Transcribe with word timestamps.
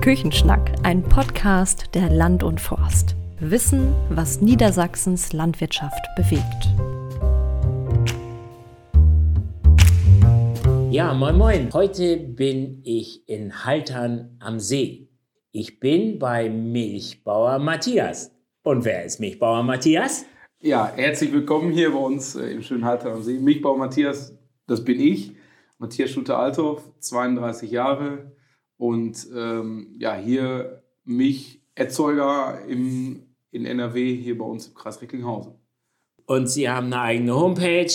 Küchenschnack, 0.00 0.74
ein 0.84 1.02
Podcast 1.02 1.94
der 1.94 2.08
Land 2.08 2.42
und 2.42 2.60
Forst. 2.60 3.16
Wissen, 3.40 3.94
was 4.08 4.40
Niedersachsens 4.40 5.32
Landwirtschaft 5.32 6.00
bewegt. 6.16 6.68
Ja, 10.90 11.12
moin 11.14 11.36
moin. 11.36 11.72
Heute 11.72 12.16
bin 12.16 12.80
ich 12.84 13.28
in 13.28 13.64
Haltern 13.64 14.36
am 14.38 14.60
See. 14.60 15.08
Ich 15.50 15.80
bin 15.80 16.18
bei 16.18 16.48
Milchbauer 16.48 17.58
Matthias. 17.58 18.30
Und 18.62 18.84
wer 18.84 19.04
ist 19.04 19.18
Milchbauer 19.18 19.64
Matthias? 19.64 20.24
Ja, 20.60 20.92
herzlich 20.94 21.32
willkommen 21.32 21.72
hier 21.72 21.90
bei 21.90 21.98
uns 21.98 22.36
äh, 22.36 22.52
im 22.52 22.62
schönen 22.62 22.84
Haltern 22.84 23.14
am 23.14 23.22
See. 23.22 23.38
Milchbauer 23.38 23.76
Matthias, 23.76 24.38
das 24.68 24.84
bin 24.84 25.00
ich. 25.00 25.32
Matthias 25.78 26.10
Schulte-Althoff, 26.10 26.82
32 27.00 27.70
Jahre, 27.70 28.32
und 28.78 29.28
ähm, 29.34 29.94
ja, 29.98 30.14
hier 30.14 30.82
Milcherzeuger 31.04 32.64
im, 32.66 33.22
in 33.50 33.66
NRW, 33.66 34.16
hier 34.16 34.38
bei 34.38 34.44
uns 34.44 34.68
im 34.68 34.74
Kreis 34.74 35.02
Recklinghausen. 35.02 35.52
Und 36.26 36.48
Sie 36.48 36.68
haben 36.68 36.86
eine 36.86 37.00
eigene 37.00 37.34
Homepage. 37.34 37.90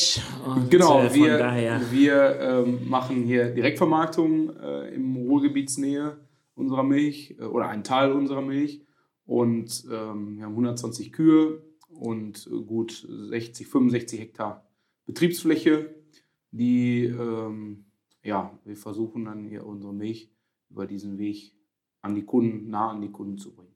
Genau, 0.70 1.04
äh, 1.04 1.14
wir, 1.14 1.82
wir 1.92 2.40
ähm, 2.40 2.90
machen 2.90 3.24
hier 3.24 3.52
Direktvermarktung 3.52 4.56
äh, 4.58 4.94
im 4.94 5.16
Ruhrgebietsnähe 5.16 6.18
unserer 6.56 6.84
Milch 6.84 7.36
äh, 7.40 7.44
oder 7.44 7.70
einen 7.70 7.84
Teil 7.84 8.12
unserer 8.12 8.42
Milch. 8.42 8.82
Und 9.26 9.86
ähm, 9.86 10.38
wir 10.38 10.46
haben 10.46 10.54
120 10.54 11.14
Kühe 11.14 11.62
und 11.90 12.48
äh, 12.52 12.64
gut 12.64 13.08
60, 13.08 13.68
65 13.68 14.20
Hektar 14.20 14.68
Betriebsfläche, 15.06 15.94
die 16.52 17.06
ähm, 17.06 17.86
ja, 18.24 18.58
wir 18.64 18.78
versuchen 18.78 19.26
dann 19.26 19.44
hier 19.44 19.66
unsere 19.66 19.94
Milch 19.94 20.33
über 20.74 20.88
diesen 20.88 21.18
Weg 21.18 21.54
an 22.02 22.16
die 22.16 22.26
Kunden, 22.26 22.70
nah 22.70 22.90
an 22.90 23.02
die 23.02 23.12
Kunden 23.12 23.38
zu 23.38 23.56
bringen. 23.56 23.76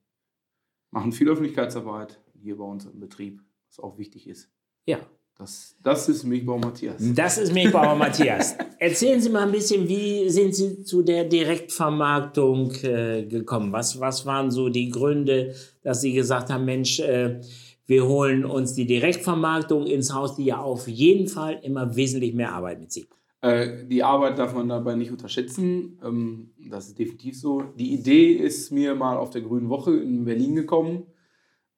Machen 0.91 1.11
viel 1.11 1.29
Öffentlichkeitsarbeit 1.29 2.19
hier 2.41 2.57
bei 2.57 2.63
uns 2.63 2.85
im 2.85 2.99
Betrieb, 2.99 3.41
was 3.69 3.79
auch 3.79 3.97
wichtig 3.97 4.27
ist. 4.27 4.49
Ja. 4.85 4.99
Das, 5.37 5.75
das 5.83 6.09
ist 6.09 6.23
Milchbauer 6.23 6.57
Matthias. 6.57 6.95
Das 7.13 7.37
ist 7.37 7.53
Milchbauer 7.53 7.95
Matthias. 7.95 8.55
Erzählen 8.79 9.21
Sie 9.21 9.29
mal 9.29 9.45
ein 9.45 9.51
bisschen, 9.51 9.87
wie 9.87 10.27
sind 10.31 10.55
Sie 10.55 10.81
zu 10.81 11.03
der 11.03 11.25
Direktvermarktung 11.25 12.71
äh, 12.81 13.23
gekommen? 13.23 13.71
Was, 13.71 13.99
was 13.99 14.25
waren 14.25 14.49
so 14.49 14.69
die 14.69 14.89
Gründe, 14.89 15.53
dass 15.83 16.01
Sie 16.01 16.13
gesagt 16.13 16.49
haben, 16.49 16.65
Mensch, 16.65 16.99
äh, 17.01 17.39
wir 17.85 18.07
holen 18.07 18.45
uns 18.45 18.73
die 18.73 18.87
Direktvermarktung 18.87 19.85
ins 19.85 20.11
Haus, 20.11 20.35
die 20.35 20.45
ja 20.45 20.57
auf 20.57 20.87
jeden 20.87 21.27
Fall 21.27 21.59
immer 21.61 21.95
wesentlich 21.95 22.33
mehr 22.33 22.53
Arbeit 22.53 22.79
mit 22.79 22.91
sich 22.91 23.07
äh, 23.41 23.85
die 23.85 24.03
Arbeit 24.03 24.39
darf 24.39 24.55
man 24.55 24.69
dabei 24.69 24.95
nicht 24.95 25.11
unterschätzen. 25.11 25.99
Ähm, 26.03 26.53
das 26.69 26.87
ist 26.87 26.99
definitiv 26.99 27.39
so. 27.39 27.61
Die 27.61 27.93
Idee 27.93 28.33
ist 28.33 28.71
mir 28.71 28.95
mal 28.95 29.17
auf 29.17 29.29
der 29.29 29.41
Grünen 29.41 29.69
Woche 29.69 29.95
in 29.95 30.25
Berlin 30.25 30.55
gekommen. 30.55 31.07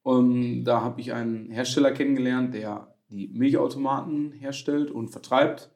Und 0.02 0.64
da 0.64 0.82
habe 0.82 1.02
ich 1.02 1.14
einen 1.14 1.52
Hersteller 1.52 1.92
kennengelernt, 1.92 2.54
der 2.54 2.96
die 3.10 3.28
Milchautomaten 3.28 4.32
herstellt 4.32 4.92
und 4.92 5.10
vertreibt. 5.10 5.72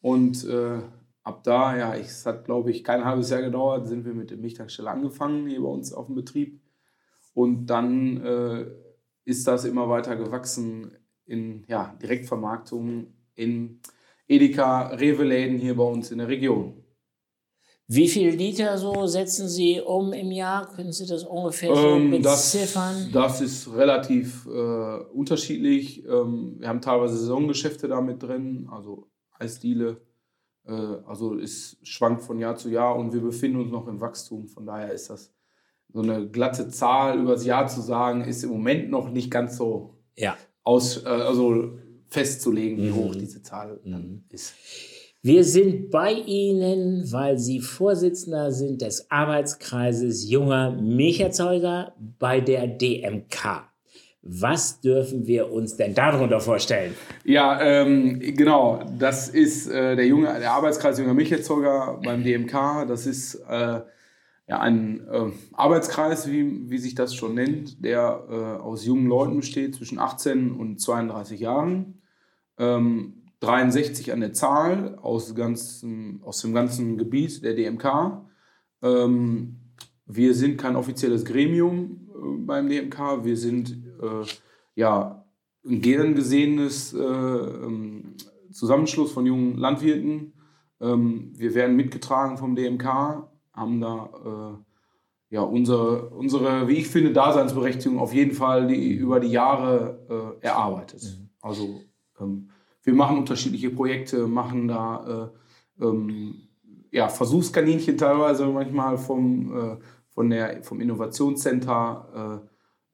Und 0.00 0.44
äh, 0.44 0.80
ab 1.22 1.44
da, 1.44 1.76
ja, 1.76 1.94
es 1.94 2.26
hat, 2.26 2.44
glaube 2.44 2.70
ich, 2.70 2.82
kein 2.82 3.04
halbes 3.04 3.30
Jahr 3.30 3.42
gedauert, 3.42 3.86
sind 3.86 4.04
wir 4.04 4.14
mit 4.14 4.30
dem 4.30 4.40
Milchtanksteller 4.40 4.90
angefangen 4.90 5.46
hier 5.46 5.60
bei 5.60 5.68
uns 5.68 5.92
auf 5.92 6.06
dem 6.06 6.16
Betrieb. 6.16 6.60
Und 7.34 7.66
dann 7.66 8.16
äh, 8.24 8.66
ist 9.24 9.46
das 9.46 9.64
immer 9.64 9.88
weiter 9.88 10.16
gewachsen 10.16 10.96
in 11.24 11.64
ja, 11.68 11.94
Direktvermarktung, 12.02 13.14
in 13.34 13.80
Edeka, 14.28 14.88
Rewe-Läden 14.88 15.58
hier 15.58 15.76
bei 15.76 15.84
uns 15.84 16.10
in 16.10 16.18
der 16.18 16.28
Region. 16.28 16.84
Wie 17.90 18.06
viel 18.06 18.28
Liter 18.28 18.76
so 18.76 19.06
setzen 19.06 19.48
Sie 19.48 19.80
um 19.80 20.12
im 20.12 20.30
Jahr? 20.30 20.68
Können 20.74 20.92
Sie 20.92 21.06
das 21.06 21.24
ungefähr 21.24 21.74
so 21.74 21.96
ähm, 21.96 22.10
beziffern? 22.10 23.08
Das, 23.12 23.38
das, 23.38 23.40
ist 23.40 23.74
relativ 23.74 24.46
äh, 24.46 24.96
unterschiedlich. 25.14 26.04
Ähm, 26.04 26.56
wir 26.58 26.68
haben 26.68 26.82
teilweise 26.82 27.16
Saisongeschäfte 27.16 27.88
damit 27.88 28.22
drin, 28.22 28.68
also 28.70 29.08
Eisdiele. 29.38 30.02
Äh, 30.66 30.72
also 31.06 31.38
es 31.38 31.78
schwankt 31.82 32.22
von 32.22 32.38
Jahr 32.38 32.56
zu 32.56 32.68
Jahr 32.68 32.94
und 32.94 33.14
wir 33.14 33.22
befinden 33.22 33.60
uns 33.60 33.72
noch 33.72 33.88
im 33.88 34.02
Wachstum. 34.02 34.48
Von 34.48 34.66
daher 34.66 34.92
ist 34.92 35.08
das 35.08 35.32
so 35.90 36.02
eine 36.02 36.28
glatte 36.28 36.68
Zahl 36.68 37.18
übers 37.18 37.46
Jahr 37.46 37.68
zu 37.68 37.80
sagen, 37.80 38.22
ist 38.22 38.44
im 38.44 38.50
Moment 38.50 38.90
noch 38.90 39.08
nicht 39.08 39.30
ganz 39.30 39.56
so 39.56 39.94
ja. 40.14 40.36
aus, 40.62 41.04
äh, 41.04 41.08
also 41.08 41.78
festzulegen, 42.08 42.78
wie 42.78 42.92
hoch 42.92 43.14
mhm. 43.14 43.18
diese 43.18 43.42
Zahl 43.42 43.80
mhm. 43.84 44.24
ist. 44.30 44.54
Wir 45.20 45.42
sind 45.42 45.90
bei 45.90 46.12
Ihnen, 46.12 47.10
weil 47.10 47.38
Sie 47.38 47.60
Vorsitzender 47.60 48.52
sind 48.52 48.82
des 48.82 49.10
Arbeitskreises 49.10 50.30
junger 50.30 50.70
Milcherzeuger 50.70 51.92
bei 52.18 52.40
der 52.40 52.68
DMK. 52.68 53.68
Was 54.22 54.80
dürfen 54.80 55.26
wir 55.26 55.50
uns 55.50 55.76
denn 55.76 55.94
darunter 55.94 56.40
vorstellen? 56.40 56.94
Ja, 57.24 57.60
ähm, 57.60 58.20
genau. 58.20 58.84
Das 58.98 59.28
ist 59.28 59.68
äh, 59.68 59.96
der, 59.96 60.06
junge, 60.06 60.26
der 60.38 60.52
Arbeitskreis 60.52 60.98
junger 60.98 61.14
Milcherzeuger 61.14 62.00
beim 62.04 62.22
DMK. 62.22 62.86
Das 62.86 63.06
ist 63.06 63.36
äh, 63.48 63.80
ja, 64.48 64.60
ein 64.60 65.06
äh, 65.08 65.30
Arbeitskreis, 65.52 66.30
wie, 66.30 66.70
wie 66.70 66.78
sich 66.78 66.94
das 66.94 67.14
schon 67.14 67.34
nennt, 67.34 67.84
der 67.84 68.24
äh, 68.30 68.34
aus 68.62 68.86
jungen 68.86 69.06
Leuten 69.06 69.36
besteht, 69.36 69.74
zwischen 69.74 69.98
18 69.98 70.52
und 70.52 70.80
32 70.80 71.40
Jahren 71.40 72.00
ähm, 72.58 73.14
63 73.40 74.12
an 74.12 74.20
der 74.20 74.32
Zahl 74.32 74.98
aus, 75.00 75.34
ganzen, 75.34 76.20
aus 76.24 76.40
dem 76.40 76.54
ganzen 76.54 76.96
Gebiet 76.96 77.44
der 77.44 77.54
DMK. 77.54 78.22
Ähm, 78.82 79.56
wir 80.06 80.34
sind 80.34 80.58
kein 80.58 80.76
offizielles 80.76 81.24
Gremium 81.24 82.08
äh, 82.08 82.38
beim 82.38 82.68
DMK, 82.68 83.24
wir 83.24 83.36
sind 83.36 83.70
äh, 84.00 84.26
ja 84.74 85.24
ein 85.66 85.80
gern 85.82 86.14
gesehenes 86.14 86.94
äh, 86.94 86.98
ähm, 86.98 88.16
Zusammenschluss 88.50 89.12
von 89.12 89.26
jungen 89.26 89.58
Landwirten. 89.58 90.32
Ähm, 90.80 91.32
wir 91.36 91.54
werden 91.54 91.76
mitgetragen 91.76 92.38
vom 92.38 92.56
DMK, 92.56 93.28
haben 93.58 93.80
da 93.80 94.10
äh, 94.24 95.34
ja, 95.34 95.42
unsere, 95.42 96.08
unsere, 96.10 96.68
wie 96.68 96.76
ich 96.76 96.88
finde, 96.88 97.12
Daseinsberechtigung 97.12 97.98
auf 97.98 98.14
jeden 98.14 98.32
Fall 98.32 98.66
die, 98.66 98.92
über 98.92 99.20
die 99.20 99.28
Jahre 99.28 100.36
äh, 100.40 100.46
erarbeitet. 100.46 101.02
Mhm. 101.02 101.28
Also 101.40 101.80
ähm, 102.18 102.50
wir 102.82 102.94
machen 102.94 103.18
unterschiedliche 103.18 103.70
Projekte, 103.70 104.26
machen 104.26 104.68
da 104.68 105.30
äh, 105.78 105.84
ähm, 105.84 106.34
ja, 106.90 107.08
Versuchskaninchen 107.08 107.98
teilweise 107.98 108.46
manchmal 108.46 108.96
vom, 108.96 109.56
äh, 109.56 109.76
von 110.08 110.30
der, 110.30 110.62
vom 110.62 110.80
Innovationscenter 110.80 112.42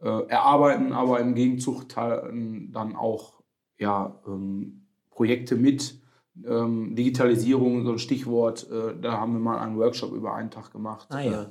äh, 0.02 0.06
äh 0.06 0.26
erarbeiten, 0.26 0.92
aber 0.92 1.20
im 1.20 1.34
Gegenzug 1.34 1.88
dann 1.88 2.96
auch 2.96 3.40
ja, 3.78 4.20
ähm, 4.26 4.86
Projekte 5.10 5.56
mit. 5.56 6.00
Ähm, 6.46 6.96
Digitalisierung, 6.96 7.84
so 7.84 7.92
ein 7.92 7.98
Stichwort, 7.98 8.68
äh, 8.70 8.98
da 9.00 9.20
haben 9.20 9.34
wir 9.34 9.40
mal 9.40 9.58
einen 9.58 9.78
Workshop 9.78 10.12
über 10.12 10.34
einen 10.34 10.50
Tag 10.50 10.72
gemacht. 10.72 11.06
Ah, 11.10 11.20
ja. 11.20 11.42
Äh, 11.42 11.46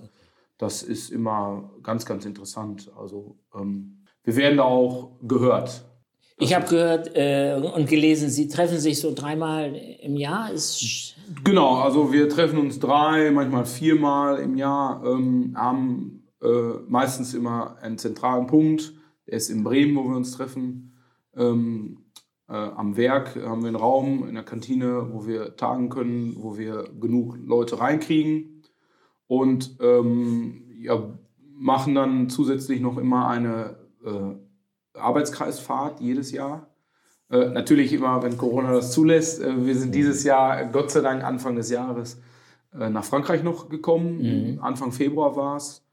das 0.57 0.83
ist 0.83 1.09
immer 1.09 1.71
ganz, 1.83 2.05
ganz 2.05 2.25
interessant. 2.25 2.91
Also 2.97 3.37
ähm, 3.55 4.03
wir 4.23 4.35
werden 4.35 4.57
da 4.57 4.63
auch 4.63 5.11
gehört. 5.21 5.85
Ich 6.37 6.53
habe 6.53 6.67
gehört 6.67 7.11
äh, 7.15 7.55
und 7.55 7.87
gelesen, 7.87 8.29
Sie 8.29 8.47
treffen 8.47 8.79
sich 8.79 8.99
so 8.99 9.13
dreimal 9.13 9.75
im 9.75 10.15
Jahr. 10.15 10.51
Ist 10.51 11.15
genau, 11.43 11.75
also 11.75 12.11
wir 12.11 12.27
treffen 12.27 12.57
uns 12.59 12.79
drei, 12.79 13.31
manchmal 13.31 13.65
viermal 13.65 14.39
im 14.39 14.57
Jahr, 14.57 15.03
ähm, 15.05 15.53
haben 15.55 16.27
äh, 16.41 16.79
meistens 16.87 17.33
immer 17.33 17.77
einen 17.81 17.97
zentralen 17.97 18.47
Punkt. 18.47 18.93
Der 19.27 19.37
ist 19.37 19.49
in 19.49 19.63
Bremen, 19.63 19.95
wo 19.95 20.03
wir 20.09 20.17
uns 20.17 20.31
treffen. 20.31 20.93
Ähm, 21.35 22.02
äh, 22.49 22.53
am 22.53 22.97
Werk 22.97 23.35
haben 23.35 23.61
wir 23.61 23.67
einen 23.67 23.75
Raum 23.75 24.27
in 24.27 24.35
der 24.35 24.43
Kantine, 24.43 25.09
wo 25.11 25.25
wir 25.25 25.55
tagen 25.55 25.89
können, 25.89 26.35
wo 26.37 26.57
wir 26.57 26.89
genug 26.99 27.37
Leute 27.37 27.79
reinkriegen. 27.79 28.63
Und 29.27 29.77
ähm, 29.79 30.63
ja, 30.77 31.17
machen 31.55 31.95
dann 31.95 32.29
zusätzlich 32.29 32.81
noch 32.81 32.97
immer 32.97 33.27
eine 33.27 33.77
äh, 34.05 34.99
Arbeitskreisfahrt 34.99 36.01
jedes 36.01 36.31
Jahr. 36.31 36.67
Äh, 37.29 37.49
natürlich 37.49 37.93
immer, 37.93 38.21
wenn 38.21 38.37
Corona 38.37 38.73
das 38.73 38.91
zulässt. 38.91 39.41
Äh, 39.41 39.65
wir 39.65 39.75
sind 39.75 39.95
dieses 39.95 40.23
Jahr, 40.23 40.65
Gott 40.65 40.91
sei 40.91 41.01
Dank, 41.01 41.23
Anfang 41.23 41.55
des 41.55 41.69
Jahres 41.69 42.21
äh, 42.77 42.89
nach 42.89 43.05
Frankreich 43.05 43.43
noch 43.43 43.69
gekommen. 43.69 44.53
Mhm. 44.55 44.59
Anfang 44.61 44.91
Februar 44.91 45.35
war 45.35 45.57
es. 45.57 45.85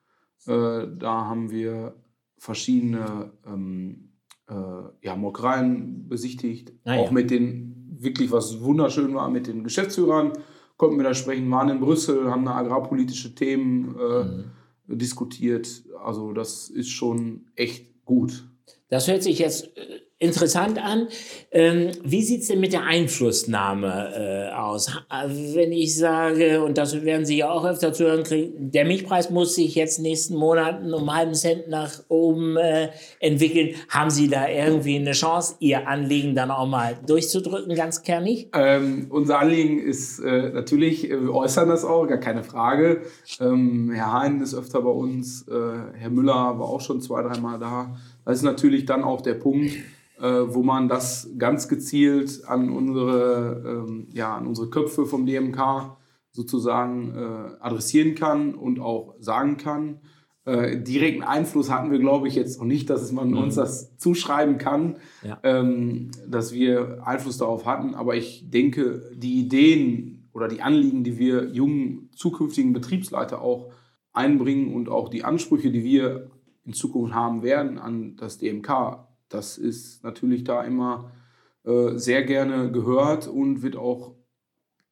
Äh, 0.47 0.89
da 0.99 1.27
haben 1.27 1.51
wir 1.51 1.95
verschiedene 2.37 3.33
ähm, 3.47 4.10
äh, 4.51 5.07
ja, 5.07 5.17
Molkereien 5.17 6.09
besichtigt. 6.09 6.73
Ah, 6.85 6.97
auch 6.97 7.07
ja. 7.07 7.13
mit 7.13 7.31
den, 7.31 7.97
wirklich 7.99 8.31
was 8.31 8.61
wunderschön 8.61 9.15
war, 9.15 9.31
mit 9.31 9.47
den 9.47 9.65
Geschäftsführern 9.65 10.33
konnten 10.81 10.97
wir 10.97 11.05
da 11.05 11.13
sprechen, 11.13 11.51
waren 11.51 11.69
in 11.69 11.79
Brüssel, 11.79 12.31
haben 12.31 12.47
da 12.47 12.55
agrarpolitische 12.55 13.35
Themen 13.35 13.95
äh, 13.99 14.25
mhm. 14.25 14.99
diskutiert. 14.99 15.85
Also 16.03 16.33
das 16.33 16.71
ist 16.71 16.89
schon 16.89 17.51
echt 17.55 18.03
gut. 18.07 18.49
Das 18.89 19.07
hört 19.07 19.23
sich 19.23 19.39
jetzt 19.39 19.77
äh, 19.77 20.01
interessant 20.21 20.79
an. 20.79 21.09
Ähm, 21.51 21.91
wie 22.05 22.23
sieht's 22.23 22.49
denn 22.49 22.61
mit 22.61 22.75
der 22.75 22.85
Einflussnahme 22.85 24.51
äh, 24.51 24.55
aus? 24.55 24.91
Wenn 25.55 25.73
ich 25.73 25.97
sage, 25.97 26.63
und 26.63 26.79
das 26.79 27.03
werden 27.03 27.25
Sie 27.25 27.39
ja 27.39 27.51
auch 27.51 27.65
öfter 27.65 27.93
zu 27.93 28.05
hören 28.05 28.23
kriegen, 28.23 28.71
der 28.71 28.85
Milchpreis 28.85 29.31
muss 29.31 29.55
sich 29.55 29.75
jetzt 29.75 29.99
nächsten 29.99 30.37
Monaten 30.37 30.93
um 30.93 31.09
einen 31.09 31.19
halben 31.19 31.35
Cent 31.35 31.69
nach 31.69 32.03
oben 32.09 32.59
äh, 32.59 32.91
entwickeln. 33.19 33.75
Haben 33.89 34.11
Sie 34.11 34.29
da 34.29 34.47
irgendwie 34.47 34.97
eine 34.97 35.13
Chance, 35.13 35.57
Ihr 35.59 35.89
Anliegen 35.89 36.35
dann 36.35 36.51
auch 36.51 36.69
mal 36.69 36.99
durchzudrücken, 37.07 37.75
ganz 37.75 38.03
kernig? 38.03 38.49
Ähm, 38.53 39.07
unser 39.09 39.39
Anliegen 39.39 39.81
ist 39.81 40.21
äh, 40.21 40.51
natürlich, 40.51 41.11
äh, 41.11 41.19
wir 41.19 41.35
äußern 41.35 41.69
das 41.69 41.85
auch, 41.85 42.07
gar 42.07 42.19
keine 42.19 42.45
Frage. 42.45 43.01
Ähm, 43.41 43.91
Herr 43.95 44.13
Hein 44.13 44.43
ist 44.43 44.55
öfter 44.55 44.83
bei 44.83 44.91
uns, 44.91 45.49
äh, 45.49 45.53
Herr 45.95 46.11
Müller 46.11 46.59
war 46.59 46.69
auch 46.69 46.83
schon 46.83 47.01
zwei, 47.01 47.23
dreimal 47.23 47.59
da. 47.59 47.97
Das 48.27 48.37
ist 48.37 48.43
natürlich 48.43 48.85
dann 48.85 49.03
auch 49.03 49.23
der 49.23 49.35
Punkt, 49.35 49.73
wo 50.21 50.63
man 50.63 50.89
das 50.89 51.31
ganz 51.39 51.69
gezielt 51.69 52.43
an 52.47 52.71
unsere, 52.71 53.85
ähm, 53.89 54.09
ja, 54.13 54.37
an 54.37 54.47
unsere 54.47 54.69
Köpfe 54.69 55.07
vom 55.07 55.27
DMK 55.27 55.97
sozusagen 56.33 57.15
äh, 57.15 57.57
adressieren 57.61 58.15
kann 58.15 58.55
und 58.55 58.81
auch 58.81 59.15
sagen 59.19 59.57
kann. 59.57 60.01
Äh, 60.45 60.83
direkten 60.83 61.23
Einfluss 61.23 61.71
hatten 61.71 61.91
wir, 61.91 61.99
glaube 61.99 62.29
ich, 62.29 62.35
jetzt 62.35 62.59
noch 62.59 62.67
nicht, 62.67 62.89
dass 62.89 63.13
man 63.13 63.31
mhm. 63.31 63.39
uns 63.39 63.57
das 63.57 63.97
zuschreiben 63.99 64.59
kann, 64.59 64.97
ja. 65.23 65.39
ähm, 65.43 66.11
dass 66.27 66.53
wir 66.53 67.07
Einfluss 67.07 67.39
darauf 67.39 67.67
hatten. 67.67 67.95
Aber 67.95 68.15
ich 68.15 68.49
denke, 68.49 69.11
die 69.15 69.41
Ideen 69.41 70.29
oder 70.33 70.49
die 70.49 70.63
Anliegen, 70.63 71.05
die 71.05 71.19
wir 71.19 71.51
jungen 71.51 72.11
zukünftigen 72.15 72.73
Betriebsleiter 72.73 73.43
auch 73.43 73.73
einbringen 74.13 74.75
und 74.75 74.89
auch 74.89 75.09
die 75.09 75.25
Ansprüche, 75.25 75.71
die 75.71 75.85
wir 75.85 76.31
in 76.65 76.73
Zukunft 76.73 77.15
haben 77.15 77.43
werden 77.43 77.79
an 77.79 78.17
das 78.17 78.39
DMK, 78.39 79.09
das 79.31 79.57
ist 79.57 80.05
natürlich 80.05 80.45
da 80.45 80.63
immer 80.63 81.11
äh, 81.65 81.97
sehr 81.97 82.23
gerne 82.25 82.71
gehört 82.71 83.27
und 83.27 83.63
wird 83.63 83.77
auch, 83.77 84.15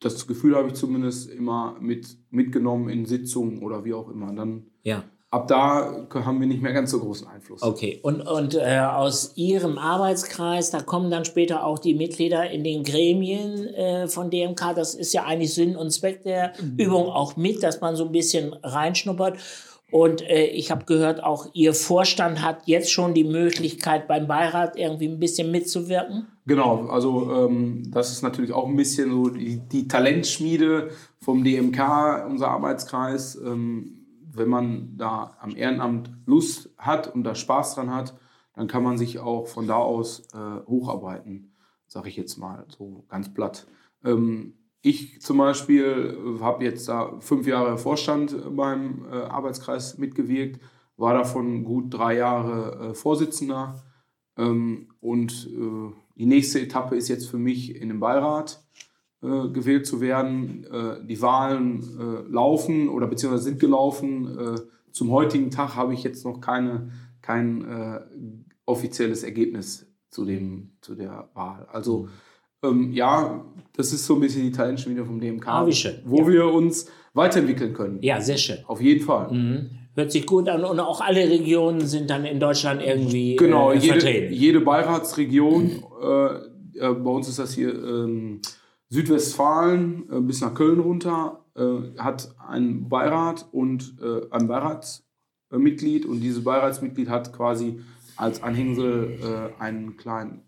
das 0.00 0.26
Gefühl 0.26 0.55
habe 0.56 0.69
ich 0.69 0.75
zumindest, 0.75 1.29
immer 1.29 1.76
mit, 1.81 2.17
mitgenommen 2.31 2.88
in 2.88 3.05
Sitzungen 3.05 3.62
oder 3.62 3.85
wie 3.85 3.94
auch 3.94 4.08
immer. 4.08 4.32
Dann 4.32 4.67
ja. 4.85 5.02
ab 5.31 5.49
da 5.49 6.06
haben 6.12 6.40
wir 6.40 6.46
nicht 6.46 6.62
mehr 6.62 6.73
ganz 6.73 6.93
so 6.93 7.00
großen 7.00 7.26
Einfluss. 7.26 7.62
Okay, 7.62 7.99
und, 8.02 8.20
und 8.20 8.55
äh, 8.55 8.79
aus 8.79 9.32
Ihrem 9.37 9.76
Arbeitskreis, 9.76 10.70
da 10.70 10.82
kommen 10.82 11.11
dann 11.11 11.25
später 11.25 11.64
auch 11.64 11.81
die 11.81 11.94
Mitglieder 11.94 12.49
in 12.49 12.62
den 12.62 12.85
Gremien 12.85 13.67
äh, 13.75 14.06
von 14.06 14.31
DMK. 14.31 14.75
Das 14.76 14.94
ist 14.94 15.12
ja 15.12 15.25
eigentlich 15.25 15.52
Sinn 15.52 15.75
und 15.75 15.90
Zweck 15.90 16.23
der 16.23 16.52
mhm. 16.61 16.76
Übung 16.76 17.06
auch 17.06 17.37
mit, 17.37 17.64
dass 17.64 17.81
man 17.81 17.96
so 17.96 18.05
ein 18.05 18.12
bisschen 18.12 18.52
reinschnuppert. 18.52 19.38
Und 19.90 20.20
äh, 20.23 20.46
ich 20.46 20.70
habe 20.70 20.85
gehört, 20.85 21.23
auch 21.23 21.49
Ihr 21.55 21.73
Vorstand 21.73 22.43
hat 22.43 22.67
jetzt 22.67 22.93
schon 22.93 23.14
die 23.14 23.25
Möglichkeit, 23.25 24.06
beim 24.06 24.26
Beirat 24.26 24.76
irgendwie 24.76 25.08
ein 25.08 25.19
bisschen 25.19 25.50
mitzuwirken. 25.50 26.26
Genau, 26.46 26.87
also 26.88 27.32
ähm, 27.32 27.90
das 27.90 28.12
ist 28.12 28.23
natürlich 28.23 28.52
auch 28.52 28.67
ein 28.67 28.76
bisschen 28.76 29.11
so 29.11 29.31
die, 29.31 29.61
die 29.61 29.88
Talentschmiede 29.88 30.90
vom 31.20 31.43
DMK, 31.43 32.26
unser 32.29 32.49
Arbeitskreis. 32.49 33.37
Ähm, 33.37 33.94
wenn 34.31 34.49
man 34.49 34.96
da 34.96 35.37
am 35.40 35.56
Ehrenamt 35.56 36.11
Lust 36.26 36.70
hat 36.76 37.12
und 37.14 37.25
da 37.25 37.35
Spaß 37.35 37.75
dran 37.75 37.94
hat, 37.94 38.14
dann 38.55 38.67
kann 38.67 38.82
man 38.82 38.99
sich 38.99 39.19
auch 39.19 39.46
von 39.46 39.67
da 39.67 39.76
aus 39.76 40.29
äh, 40.35 40.67
hocharbeiten, 40.67 41.55
sage 41.87 42.08
ich 42.08 42.17
jetzt 42.17 42.37
mal 42.37 42.67
so 42.76 43.05
ganz 43.08 43.32
platt. 43.32 43.67
Ähm, 44.05 44.55
ich 44.82 45.20
zum 45.20 45.38
Beispiel 45.38 46.38
habe 46.40 46.64
jetzt 46.64 46.88
da 46.88 47.19
fünf 47.20 47.46
Jahre 47.46 47.78
Vorstand 47.78 48.34
beim 48.56 49.06
äh, 49.10 49.16
Arbeitskreis 49.16 49.98
mitgewirkt, 49.98 50.60
war 50.96 51.14
davon 51.14 51.64
gut 51.64 51.92
drei 51.94 52.16
Jahre 52.16 52.90
äh, 52.90 52.94
Vorsitzender. 52.94 53.82
Ähm, 54.36 54.88
und 55.00 55.48
äh, 55.52 55.92
die 56.16 56.26
nächste 56.26 56.60
Etappe 56.60 56.96
ist 56.96 57.08
jetzt 57.08 57.28
für 57.28 57.38
mich 57.38 57.75
in 57.75 57.88
den 57.88 58.00
Beirat 58.00 58.64
äh, 59.22 59.48
gewählt 59.48 59.86
zu 59.86 60.00
werden. 60.00 60.66
Die 61.08 61.22
Wahlen 61.22 62.26
laufen 62.28 62.88
oder 62.88 63.06
beziehungsweise 63.06 63.44
sind 63.44 63.60
gelaufen. 63.60 64.58
zum 64.90 65.10
heutigen 65.12 65.50
Tag 65.52 65.76
habe 65.76 65.94
ich 65.94 66.02
jetzt 66.02 66.25
noch 66.25 66.40
keine, 66.40 66.90
kein 67.22 68.44
offizielles 68.64 69.22
Ergebnis 69.22 69.86
zu, 70.10 70.25
dem, 70.25 70.72
zu 70.80 70.96
der 70.96 71.30
Wahl. 71.34 71.69
Also 71.70 72.04
mhm 72.04 72.08
ähm, 72.62 72.93
ja, 72.93 73.44
das 73.76 73.93
ist 73.93 74.06
so 74.06 74.14
ein 74.14 74.20
bisschen 74.20 74.43
die 74.43 74.52
Talentschmiede 74.52 75.05
vom 75.05 75.20
DMK, 75.20 75.46
ah, 75.46 75.66
wie 75.66 75.72
schön. 75.72 75.94
wo 76.05 76.22
ja. 76.22 76.28
wir 76.28 76.46
uns 76.52 76.87
weiterentwickeln 77.14 77.72
können. 77.72 77.99
Ja, 78.02 78.20
sehr 78.20 78.37
schön. 78.37 78.58
Auf 78.66 78.81
jeden 78.81 79.05
Fall. 79.05 79.32
Mhm. 79.32 79.70
Hört 79.94 80.12
sich 80.12 80.26
gut 80.26 80.49
an 80.49 80.64
und 80.64 80.78
auch 80.78 81.00
alle 81.00 81.28
Regionen 81.28 81.87
sind 81.87 82.08
dann 82.08 82.25
in 82.25 82.38
Deutschland 82.38 82.82
irgendwie 82.82 83.37
genau, 83.37 83.72
äh, 83.72 83.78
jede, 83.78 83.94
vertreten. 83.94 84.32
Jede 84.32 84.60
Beiratsregion, 84.60 85.82
äh, 86.00 86.34
äh, 86.78 86.94
bei 86.94 87.10
uns 87.10 87.28
ist 87.28 87.38
das 87.38 87.52
hier 87.55 87.75
ähm, 87.75 88.40
Südwestfalen 88.90 90.08
äh, 90.11 90.20
bis 90.20 90.40
nach 90.40 90.54
Köln 90.54 90.81
runter, 90.81 91.44
äh, 91.56 91.99
hat 91.99 92.32
einen 92.49 92.88
Beirat 92.88 93.46
und 93.50 93.96
äh, 94.00 94.26
ein 94.31 94.46
Beiratsmitglied 94.46 96.06
und 96.06 96.20
dieses 96.20 96.44
Beiratsmitglied 96.44 97.08
hat 97.08 97.32
quasi 97.32 97.81
als 98.18 98.42
Anhängsel 98.42 99.54
einen 99.58 99.96
kleinen 99.96 100.42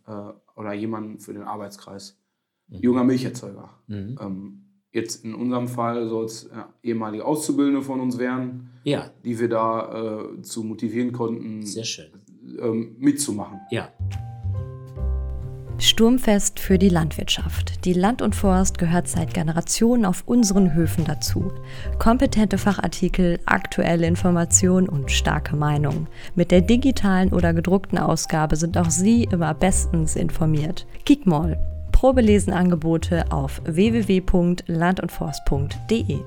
oder 0.56 0.72
jemanden 0.74 1.18
für 1.18 1.32
den 1.32 1.42
Arbeitskreis. 1.42 2.20
Mhm. 2.68 2.78
Junger 2.80 3.04
Milcherzeuger. 3.04 3.70
Mhm. 3.86 4.18
Ähm, 4.20 4.62
jetzt 4.92 5.24
in 5.24 5.34
unserem 5.34 5.68
Fall 5.68 6.08
soll 6.08 6.24
es 6.24 6.44
äh, 6.44 6.62
ehemalige 6.82 7.24
Auszubildende 7.24 7.82
von 7.82 8.00
uns 8.00 8.18
werden, 8.18 8.70
ja. 8.84 9.10
die 9.24 9.38
wir 9.38 9.48
da 9.48 10.22
äh, 10.38 10.42
zu 10.42 10.62
motivieren 10.64 11.12
konnten, 11.12 11.64
Sehr 11.64 11.84
schön. 11.84 12.10
Ähm, 12.58 12.96
mitzumachen. 12.98 13.60
Ja. 13.70 13.92
Sturmfest 15.82 16.60
für 16.60 16.78
die 16.78 16.88
Landwirtschaft. 16.88 17.84
Die 17.84 17.94
Land 17.94 18.22
und 18.22 18.34
Forst 18.34 18.78
gehört 18.78 19.06
seit 19.08 19.32
Generationen 19.32 20.04
auf 20.04 20.24
unseren 20.26 20.74
Höfen 20.74 21.04
dazu. 21.04 21.52
Kompetente 21.98 22.58
Fachartikel, 22.58 23.38
aktuelle 23.46 24.06
Informationen 24.06 24.88
und 24.88 25.10
starke 25.10 25.56
Meinungen. 25.56 26.06
Mit 26.34 26.50
der 26.50 26.60
digitalen 26.60 27.32
oder 27.32 27.54
gedruckten 27.54 27.98
Ausgabe 27.98 28.56
sind 28.56 28.76
auch 28.76 28.90
Sie 28.90 29.24
immer 29.24 29.54
bestens 29.54 30.16
informiert. 30.16 30.86
Kickmall. 31.04 31.58
Probelesenangebote 31.92 33.32
auf 33.32 33.62
www.landundforst.de. 33.64 36.18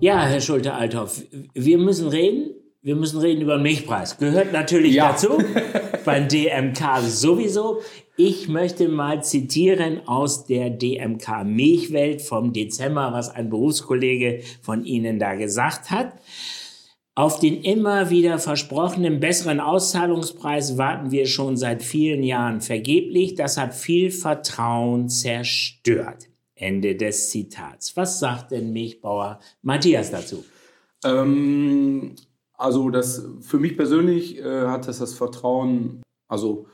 Ja, 0.00 0.26
Herr 0.26 0.40
Schulte-Althoff, 0.40 1.22
wir 1.54 1.78
müssen 1.78 2.08
reden. 2.08 2.50
Wir 2.80 2.94
müssen 2.94 3.20
reden 3.20 3.42
über 3.42 3.56
den 3.56 3.62
Milchpreis. 3.62 4.18
Gehört 4.18 4.52
natürlich 4.52 4.94
ja. 4.94 5.10
dazu. 5.10 5.42
Beim 6.04 6.28
DMK 6.28 7.00
sowieso. 7.02 7.80
Ich 8.20 8.48
möchte 8.48 8.88
mal 8.88 9.22
zitieren 9.22 10.08
aus 10.08 10.44
der 10.44 10.70
DMK 10.70 11.44
Milchwelt 11.44 12.20
vom 12.20 12.52
Dezember, 12.52 13.12
was 13.12 13.30
ein 13.30 13.48
Berufskollege 13.48 14.42
von 14.60 14.84
Ihnen 14.84 15.20
da 15.20 15.36
gesagt 15.36 15.92
hat. 15.92 16.14
Auf 17.14 17.38
den 17.38 17.62
immer 17.62 18.10
wieder 18.10 18.40
versprochenen 18.40 19.20
besseren 19.20 19.60
Auszahlungspreis 19.60 20.76
warten 20.76 21.12
wir 21.12 21.28
schon 21.28 21.56
seit 21.56 21.80
vielen 21.84 22.24
Jahren 22.24 22.60
vergeblich. 22.60 23.36
Das 23.36 23.56
hat 23.56 23.72
viel 23.72 24.10
Vertrauen 24.10 25.08
zerstört. 25.08 26.28
Ende 26.56 26.96
des 26.96 27.30
Zitats. 27.30 27.96
Was 27.96 28.18
sagt 28.18 28.50
denn 28.50 28.72
Milchbauer 28.72 29.38
Matthias 29.62 30.10
dazu? 30.10 30.44
Ähm, 31.04 32.16
also 32.54 32.90
das 32.90 33.24
für 33.42 33.60
mich 33.60 33.76
persönlich 33.76 34.38
äh, 34.38 34.66
hat 34.66 34.88
das 34.88 34.98
das 34.98 35.14
Vertrauen, 35.14 36.02
also 36.26 36.66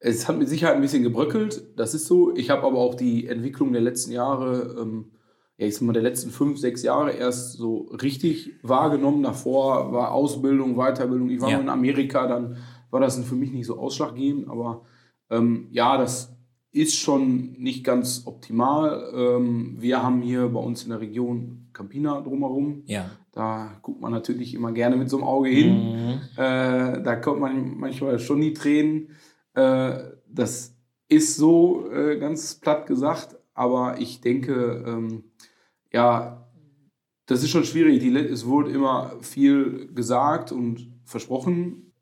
es 0.00 0.26
hat 0.26 0.38
mit 0.38 0.48
Sicherheit 0.48 0.76
ein 0.76 0.80
bisschen 0.80 1.02
gebröckelt, 1.02 1.62
das 1.76 1.94
ist 1.94 2.06
so. 2.06 2.34
Ich 2.34 2.48
habe 2.50 2.62
aber 2.62 2.78
auch 2.78 2.94
die 2.94 3.26
Entwicklung 3.26 3.72
der 3.72 3.82
letzten 3.82 4.12
Jahre, 4.12 4.76
ähm, 4.80 5.12
ja, 5.58 5.66
ich 5.66 5.74
sag 5.74 5.82
mal, 5.82 5.92
der 5.92 6.02
letzten 6.02 6.30
fünf, 6.30 6.58
sechs 6.58 6.82
Jahre 6.82 7.12
erst 7.12 7.58
so 7.58 7.90
richtig 8.02 8.54
wahrgenommen. 8.62 9.22
Davor 9.22 9.92
war 9.92 10.12
Ausbildung, 10.12 10.76
Weiterbildung. 10.76 11.28
Ich 11.28 11.40
war 11.42 11.50
ja. 11.50 11.60
in 11.60 11.68
Amerika, 11.68 12.26
dann 12.26 12.56
war 12.90 13.00
das 13.00 13.22
für 13.22 13.34
mich 13.34 13.52
nicht 13.52 13.66
so 13.66 13.78
ausschlaggebend, 13.78 14.48
aber 14.48 14.86
ähm, 15.28 15.68
ja, 15.70 15.98
das 15.98 16.34
ist 16.72 16.96
schon 16.96 17.52
nicht 17.58 17.84
ganz 17.84 18.22
optimal. 18.26 19.12
Ähm, 19.14 19.76
wir 19.78 20.02
haben 20.02 20.22
hier 20.22 20.48
bei 20.48 20.60
uns 20.60 20.84
in 20.84 20.90
der 20.90 21.00
Region 21.00 21.68
Campina 21.72 22.20
drumherum. 22.20 22.84
Ja. 22.86 23.10
Da 23.32 23.78
guckt 23.82 24.00
man 24.00 24.12
natürlich 24.12 24.54
immer 24.54 24.72
gerne 24.72 24.96
mit 24.96 25.10
so 25.10 25.18
einem 25.18 25.26
Auge 25.26 25.50
hin. 25.50 25.72
Mhm. 25.74 26.20
Äh, 26.36 27.02
da 27.02 27.16
kommt 27.16 27.40
man 27.40 27.78
manchmal 27.78 28.18
schon 28.18 28.40
die 28.40 28.54
Tränen. 28.54 29.08
Äh, 29.54 29.98
das 30.28 30.76
ist 31.08 31.36
so 31.36 31.90
äh, 31.90 32.18
ganz 32.18 32.54
platt 32.54 32.86
gesagt, 32.86 33.36
aber 33.54 34.00
ich 34.00 34.20
denke, 34.20 34.84
ähm, 34.86 35.24
ja, 35.92 36.48
das 37.26 37.42
ist 37.42 37.50
schon 37.50 37.64
schwierig. 37.64 38.00
Die, 38.00 38.14
es 38.16 38.46
wurde 38.46 38.70
immer 38.70 39.12
viel 39.20 39.92
gesagt 39.92 40.52
und 40.52 40.92
versprochen, 41.04 41.92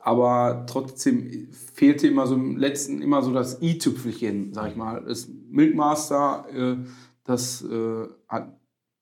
aber 0.00 0.66
trotzdem 0.68 1.48
fehlte 1.52 2.08
immer 2.08 2.26
so 2.26 2.34
im 2.34 2.56
letzten 2.56 3.02
immer 3.02 3.22
so 3.22 3.32
das 3.32 3.62
i-Tüpfelchen, 3.62 4.52
sag 4.52 4.70
ich 4.70 4.76
mal. 4.76 5.04
Das 5.04 5.28
Milkmaster, 5.48 6.46
äh, 6.52 6.76
das 7.24 7.62
äh, 7.62 8.06
hat 8.28 8.58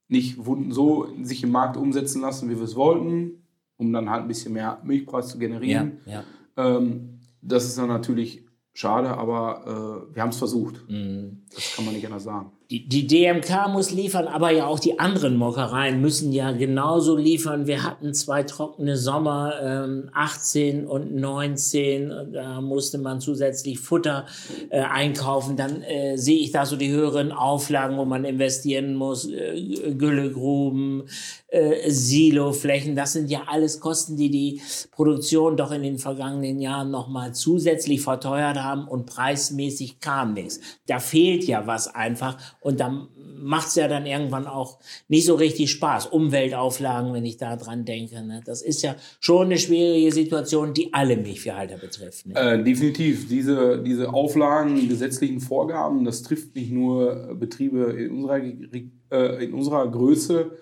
nicht 0.09 0.39
so 0.71 1.09
sich 1.23 1.43
im 1.43 1.51
Markt 1.51 1.77
umsetzen 1.77 2.21
lassen, 2.23 2.51
wie 2.51 2.57
wir 2.57 2.65
es 2.65 2.77
wollten, 2.77 3.45
um 3.77 3.93
dann 3.93 4.11
halt 4.11 4.23
ein 4.23 4.29
bisschen 4.29 4.53
mehr 4.53 4.81
Milchpreis 4.85 5.29
zu 5.29 5.39
generieren. 5.39 6.01
Ja, 6.07 6.13
ja. 6.57 6.77
Ähm, 6.77 7.14
das 7.45 7.65
ist 7.65 7.79
dann 7.79 7.89
natürlich 7.89 8.45
schade, 8.73 9.17
aber 9.17 10.09
äh, 10.11 10.15
wir 10.15 10.23
haben 10.23 10.31
es 10.31 10.39
versucht. 10.39 10.89
Mhm. 10.89 11.45
Das 11.55 11.77
kann 11.77 11.85
man 11.85 11.95
nicht 11.95 12.07
anders 12.07 12.25
sagen. 12.25 12.53
Die, 12.71 12.89
die, 12.89 13.07
DMK 13.07 13.69
muss 13.69 13.91
liefern, 13.91 14.27
aber 14.27 14.51
ja 14.51 14.67
auch 14.67 14.79
die 14.79 14.99
anderen 14.99 15.37
Molkereien 15.37 16.01
müssen 16.01 16.33
ja 16.33 16.51
genauso 16.53 17.15
liefern. 17.15 17.67
Wir 17.67 17.83
hatten 17.83 18.15
zwei 18.15 18.43
trockene 18.43 18.97
Sommer, 18.97 19.53
ähm, 19.63 20.09
18 20.15 20.87
und 20.87 21.15
19. 21.15 22.33
Da 22.33 22.63
musste 22.63 22.97
man 22.97 23.21
zusätzlich 23.21 23.79
Futter 23.81 24.25
äh, 24.71 24.81
einkaufen. 24.81 25.59
Dann 25.59 25.83
äh, 25.83 26.17
sehe 26.17 26.39
ich 26.39 26.53
da 26.53 26.65
so 26.65 26.77
die 26.77 26.91
höheren 26.91 27.33
Auflagen, 27.33 27.99
wo 27.99 28.07
man 28.07 28.25
investieren 28.25 28.95
muss. 28.95 29.29
Äh, 29.29 29.95
Güllegruben, 29.99 31.03
äh, 31.49 31.91
Siloflächen. 31.91 32.97
Das 32.97 33.13
sind 33.13 33.31
ja 33.31 33.43
alles 33.47 33.79
Kosten, 33.79 34.17
die 34.17 34.31
die 34.31 34.63
Produktion 34.91 35.59
doch 35.59 35.71
in 35.71 35.83
den 35.83 35.99
vergangenen 35.99 36.59
Jahren 36.61 36.91
nochmal 36.91 37.35
zusätzlich 37.35 38.01
verteuert 38.01 38.57
haben 38.57 38.89
und 38.89 39.05
preismäßig 39.05 40.01
kam 40.01 40.33
nichts. 40.33 40.61
Da 40.87 40.99
fehlt 40.99 41.45
ja 41.45 41.67
was 41.67 41.95
einfach. 41.95 42.39
Und 42.65 42.81
dann 42.81 43.09
macht 43.43 43.69
es 43.69 43.75
ja 43.75 43.89
dann 43.89 44.07
irgendwann 44.07 44.47
auch 44.47 44.79
nicht 45.09 45.27
so 45.27 45.35
richtig 45.35 45.71
Spaß. 45.71 46.07
Umweltauflagen, 46.07 47.13
wenn 47.13 47.27
ich 47.27 47.37
da 47.37 47.57
dran 47.57 47.85
denke. 47.85 48.23
Ne? 48.23 48.41
Das 48.43 48.63
ist 48.63 48.83
ja 48.83 48.97
schon 49.21 49.47
eine 49.47 49.59
schwierige 49.59 50.11
Situation, 50.11 50.73
die 50.73 50.95
alle 50.95 51.19
Milchviehhalter 51.19 51.77
betrifft. 51.77 52.27
Ne? 52.27 52.35
Äh, 52.35 52.65
definitiv. 52.65 53.29
Diese, 53.29 53.83
diese 53.83 54.15
Auflagen, 54.15 54.89
gesetzlichen 54.89 55.41
Vorgaben, 55.41 56.07
das 56.07 56.23
trifft 56.23 56.57
nicht 56.57 56.73
nur 56.73 57.37
Betriebe 57.39 57.93
in 57.93 58.13
unserer, 58.13 58.39
äh, 58.39 59.45
in 59.45 59.53
unserer 59.53 59.91
Größe, 59.91 60.53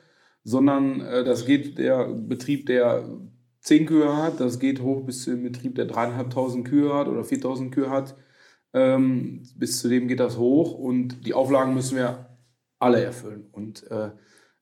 sondern 0.43 1.03
äh, 1.03 1.23
das 1.23 1.47
geht 1.47 1.79
der 1.79 2.09
Betrieb, 2.09 2.67
der 2.67 3.09
zehn 3.61 3.87
Kühe 3.87 4.17
hat, 4.17 4.41
das 4.41 4.59
geht 4.59 4.83
hoch 4.83 5.05
bis 5.05 5.23
zum 5.23 5.45
Betrieb, 5.45 5.77
der 5.77 5.85
dreieinhalbtausend 5.85 6.67
Kühe 6.67 6.93
hat 6.93 7.07
oder 7.07 7.23
4000 7.23 7.73
Kühe 7.73 7.91
hat 7.91 8.17
ähm, 8.75 9.43
bis 9.57 9.81
zu 9.81 9.89
dem 9.89 10.09
geht 10.09 10.21
das 10.21 10.39
hoch 10.39 10.75
und 10.75 11.27
die 11.27 11.35
Auflagen 11.35 11.75
müssen 11.75 11.97
wir 11.97 12.37
alle 12.79 13.03
erfüllen. 13.03 13.49
Und 13.53 13.91
äh, 13.91 14.11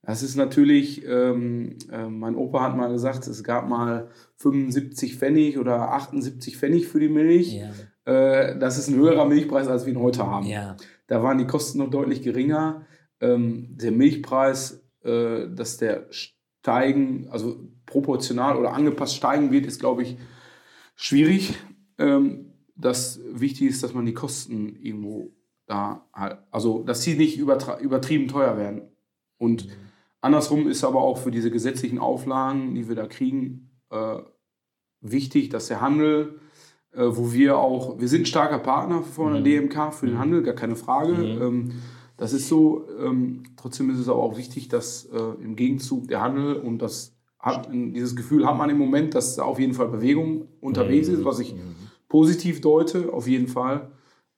das 0.02 0.23
ist 0.23 0.37
natürlich, 0.37 1.05
ähm, 1.07 1.76
äh, 1.90 2.07
mein 2.07 2.35
Opa 2.35 2.62
hat 2.62 2.76
mal 2.76 2.90
gesagt, 2.90 3.26
es 3.26 3.45
gab 3.45 3.69
mal 3.69 4.09
75 4.37 5.17
Pfennig 5.17 5.59
oder 5.59 5.93
78 5.93 6.57
Pfennig 6.57 6.88
für 6.88 7.00
die 7.00 7.09
Milch. 7.09 7.55
Ja. 7.55 7.71
Äh, 8.12 8.59
das 8.59 8.79
ist 8.79 8.88
ein 8.88 8.97
höherer 8.97 9.26
Milchpreis, 9.26 9.69
als 9.69 9.87
wir 9.87 9.93
ihn 9.93 10.00
heute 10.00 10.26
haben. 10.26 10.47
Ja. 10.47 10.76
Da 11.07 11.23
waren 11.23 11.38
die 11.38 11.47
Kosten 11.47 11.79
noch 11.79 11.90
deutlich 11.90 12.23
geringer. 12.23 12.87
Ähm, 13.21 13.76
der 13.76 13.93
Milchpreis, 13.93 14.83
äh, 15.05 15.49
dass 15.55 15.76
der 15.76 16.07
steigen, 16.11 17.29
also 17.31 17.69
proportional 17.85 18.57
oder 18.57 18.73
angepasst 18.73 19.17
steigen 19.17 19.52
wird, 19.52 19.67
ist, 19.67 19.81
glaube 19.81 20.02
ich, 20.02 20.17
schwierig. 20.97 21.55
Ähm, 21.99 22.50
das 22.81 23.21
wichtig 23.33 23.69
ist, 23.69 23.83
dass 23.83 23.95
man 23.95 24.07
die 24.07 24.15
Kosten 24.15 24.77
irgendwo 24.81 25.33
da 25.67 26.07
halt, 26.13 26.39
also 26.51 26.83
dass 26.83 27.03
sie 27.03 27.15
nicht 27.15 27.39
übertrieben 27.39 28.29
teuer 28.29 28.57
werden. 28.57 28.83
Und 29.39 29.67
mhm. 29.67 29.73
andersrum 30.21 30.69
ist 30.69 30.85
aber 30.85 31.01
auch 31.01 31.19
für 31.19 31.31
diese 31.31 31.51
gesetzlichen 31.51 31.99
Auflagen, 31.99 32.75
die 32.75 32.89
wir 32.89 32.97
da 32.97 33.07
kriegen, 33.07 33.71
äh, 33.91 34.19
wichtig, 35.01 35.49
dass 35.49 35.69
der 35.69 35.81
Handel, 35.81 36.41
äh, 36.93 37.05
wo 37.05 37.33
wir 37.33 37.59
auch, 37.59 38.01
wir 38.01 38.09
sind 38.09 38.23
ein 38.23 38.27
starker 38.27 38.59
Partner 38.59 39.03
von 39.03 39.33
der 39.33 39.41
mhm. 39.41 39.69
DMK 39.69 39.95
für 39.95 40.07
den 40.07 40.17
mhm. 40.17 40.21
Handel, 40.21 40.43
gar 40.43 40.55
keine 40.55 40.77
Frage. 40.77 41.13
Mhm. 41.13 41.43
Ähm, 41.43 41.73
das 42.17 42.35
ist 42.35 42.49
so. 42.49 42.87
Ähm, 43.03 43.45
trotzdem 43.57 43.89
ist 43.91 43.99
es 43.99 44.09
aber 44.09 44.23
auch 44.23 44.37
wichtig, 44.37 44.69
dass 44.69 45.07
äh, 45.07 45.19
im 45.43 45.57
Gegenzug 45.57 46.09
der 46.09 46.21
Handel 46.21 46.57
und 46.57 46.83
das 46.83 47.17
hat, 47.39 47.71
dieses 47.73 48.15
Gefühl 48.15 48.47
hat 48.47 48.59
man 48.59 48.69
im 48.69 48.77
Moment, 48.77 49.15
dass 49.15 49.39
auf 49.39 49.59
jeden 49.59 49.73
Fall 49.73 49.89
Bewegung 49.89 50.49
unterwegs 50.61 51.09
ist, 51.09 51.25
was 51.25 51.39
ich 51.39 51.55
positiv 52.11 52.61
deute, 52.61 53.11
auf 53.14 53.26
jeden 53.26 53.49
Fall, 53.49 53.88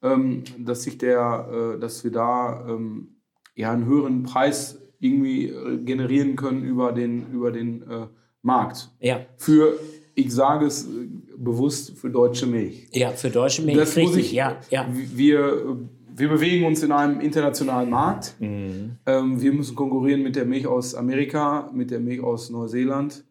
ähm, 0.01 0.43
dass 0.59 0.83
sich 0.83 0.97
der, 0.97 1.75
äh, 1.75 1.79
dass 1.79 2.05
wir 2.05 2.11
da 2.11 2.65
ähm, 2.69 3.17
ja 3.55 3.73
einen 3.73 3.85
höheren 3.85 4.23
Preis 4.23 4.79
irgendwie 4.99 5.49
äh, 5.49 5.77
generieren 5.79 6.37
können 6.37 6.63
über 6.63 6.93
den, 6.93 7.29
über 7.33 7.51
den 7.51 7.81
äh, 7.81 8.07
Markt. 8.41 8.91
Ja. 9.01 9.25
Für, 9.35 9.73
ich 10.15 10.31
sage 10.31 10.67
es 10.67 10.87
bewusst, 11.35 11.97
für 11.97 12.09
deutsche 12.09 12.45
Milch. 12.45 12.87
Ja, 12.91 13.09
für 13.09 13.29
deutsche 13.29 13.63
Milch. 13.63 13.77
Das 13.77 13.97
richtig, 13.97 14.27
ich, 14.27 14.31
ja, 14.33 14.57
ja. 14.69 14.87
Wir, 14.93 15.77
wir 16.15 16.29
bewegen 16.29 16.65
uns 16.65 16.83
in 16.83 16.91
einem 16.91 17.19
internationalen 17.21 17.89
Markt. 17.89 18.35
Mhm. 18.39 18.97
Ähm, 19.07 19.41
wir 19.41 19.51
müssen 19.51 19.75
konkurrieren 19.75 20.21
mit 20.21 20.35
der 20.35 20.45
Milch 20.45 20.67
aus 20.67 20.93
Amerika, 20.93 21.71
mit 21.73 21.89
der 21.89 21.99
Milch 21.99 22.21
aus 22.21 22.49
Neuseeland 22.49 23.25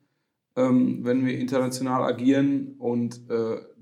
wenn 0.54 1.24
wir 1.24 1.38
international 1.38 2.02
agieren. 2.02 2.74
Und 2.78 3.22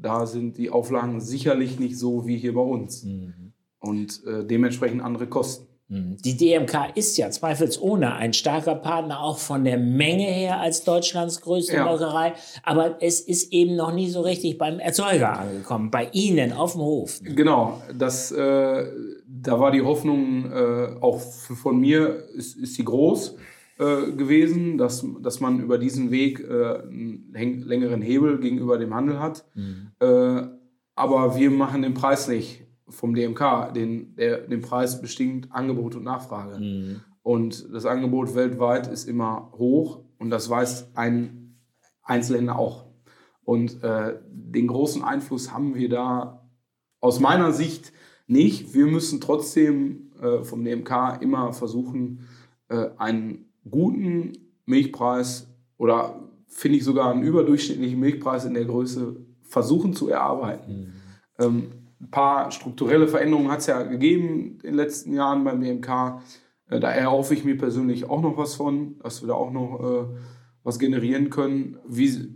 da 0.00 0.26
sind 0.26 0.56
die 0.58 0.70
Auflagen 0.70 1.20
sicherlich 1.20 1.78
nicht 1.78 1.98
so 1.98 2.26
wie 2.26 2.36
hier 2.36 2.54
bei 2.54 2.60
uns. 2.60 3.04
Mhm. 3.04 3.52
Und 3.80 4.22
äh, 4.26 4.44
dementsprechend 4.44 5.02
andere 5.02 5.26
Kosten. 5.26 5.66
Mhm. 5.90 6.18
Die 6.24 6.36
DMK 6.36 6.94
ist 6.94 7.18
ja 7.18 7.30
zweifelsohne 7.30 8.14
ein 8.14 8.32
starker 8.32 8.76
Partner, 8.76 9.20
auch 9.20 9.38
von 9.38 9.64
der 9.64 9.76
Menge 9.76 10.24
her 10.24 10.60
als 10.60 10.84
Deutschlands 10.84 11.40
größte 11.40 11.74
ja. 11.74 11.84
Molkerei. 11.84 12.34
Aber 12.62 13.02
es 13.02 13.20
ist 13.20 13.52
eben 13.52 13.74
noch 13.74 13.92
nie 13.92 14.08
so 14.08 14.20
richtig 14.20 14.56
beim 14.56 14.78
Erzeuger 14.78 15.38
angekommen, 15.38 15.90
bei 15.90 16.08
Ihnen 16.12 16.52
auf 16.52 16.72
dem 16.72 16.82
Hof. 16.82 17.20
Genau, 17.22 17.82
das, 17.92 18.30
äh, 18.30 18.86
da 19.26 19.58
war 19.58 19.72
die 19.72 19.82
Hoffnung 19.82 20.52
äh, 20.52 20.96
auch 21.00 21.20
von 21.20 21.80
mir, 21.80 22.24
ist, 22.34 22.56
ist 22.56 22.74
sie 22.74 22.84
groß. 22.84 23.36
Äh, 23.80 24.12
gewesen, 24.12 24.76
dass, 24.76 25.06
dass 25.22 25.40
man 25.40 25.58
über 25.58 25.78
diesen 25.78 26.10
Weg 26.10 26.40
äh, 26.40 26.80
einen 26.82 27.62
längeren 27.62 28.02
Hebel 28.02 28.38
gegenüber 28.38 28.76
dem 28.76 28.94
Handel 28.94 29.18
hat. 29.18 29.46
Mhm. 29.54 29.92
Äh, 30.00 30.42
aber 30.94 31.38
wir 31.38 31.50
machen 31.50 31.80
den 31.80 31.94
Preis 31.94 32.28
nicht 32.28 32.66
vom 32.90 33.14
DMK. 33.14 33.72
Den, 33.72 34.14
der, 34.16 34.46
den 34.46 34.60
Preis 34.60 35.00
bestimmt 35.00 35.50
Angebot 35.50 35.94
und 35.94 36.04
Nachfrage. 36.04 36.58
Mhm. 36.58 37.00
Und 37.22 37.72
das 37.72 37.86
Angebot 37.86 38.34
weltweit 38.34 38.86
ist 38.86 39.08
immer 39.08 39.50
hoch 39.56 40.04
und 40.18 40.28
das 40.28 40.50
weiß 40.50 40.90
ein 40.94 41.56
Einzelhändler 42.02 42.58
auch. 42.58 42.84
Und 43.44 43.82
äh, 43.82 44.18
den 44.30 44.66
großen 44.66 45.02
Einfluss 45.02 45.54
haben 45.54 45.74
wir 45.74 45.88
da 45.88 46.50
aus 47.00 47.18
meiner 47.18 47.52
Sicht 47.52 47.94
nicht. 48.26 48.74
Wir 48.74 48.84
müssen 48.84 49.22
trotzdem 49.22 50.12
äh, 50.20 50.44
vom 50.44 50.64
DMK 50.64 51.22
immer 51.22 51.54
versuchen, 51.54 52.28
äh, 52.68 52.90
einen 52.98 53.49
guten 53.68 54.32
Milchpreis 54.66 55.48
oder 55.76 56.30
finde 56.46 56.78
ich 56.78 56.84
sogar 56.84 57.10
einen 57.10 57.22
überdurchschnittlichen 57.22 57.98
Milchpreis 57.98 58.44
in 58.44 58.54
der 58.54 58.64
Größe 58.64 59.16
versuchen 59.42 59.94
zu 59.94 60.08
erarbeiten. 60.08 60.72
Mhm. 61.38 61.44
Ähm, 61.44 61.72
ein 62.00 62.10
paar 62.10 62.50
strukturelle 62.50 63.08
Veränderungen 63.08 63.50
hat 63.50 63.60
es 63.60 63.66
ja 63.66 63.82
gegeben 63.82 64.58
in 64.62 64.70
den 64.70 64.74
letzten 64.74 65.12
Jahren 65.12 65.44
beim 65.44 65.60
BMK. 65.60 66.22
Äh, 66.68 66.80
da 66.80 66.90
erhoffe 66.90 67.34
ich 67.34 67.44
mir 67.44 67.58
persönlich 67.58 68.08
auch 68.08 68.22
noch 68.22 68.36
was 68.36 68.54
von, 68.54 68.98
dass 69.00 69.22
wir 69.22 69.28
da 69.28 69.34
auch 69.34 69.50
noch 69.50 69.80
äh, 69.80 70.16
was 70.62 70.78
generieren 70.78 71.30
können. 71.30 71.78
Wie, 71.86 72.28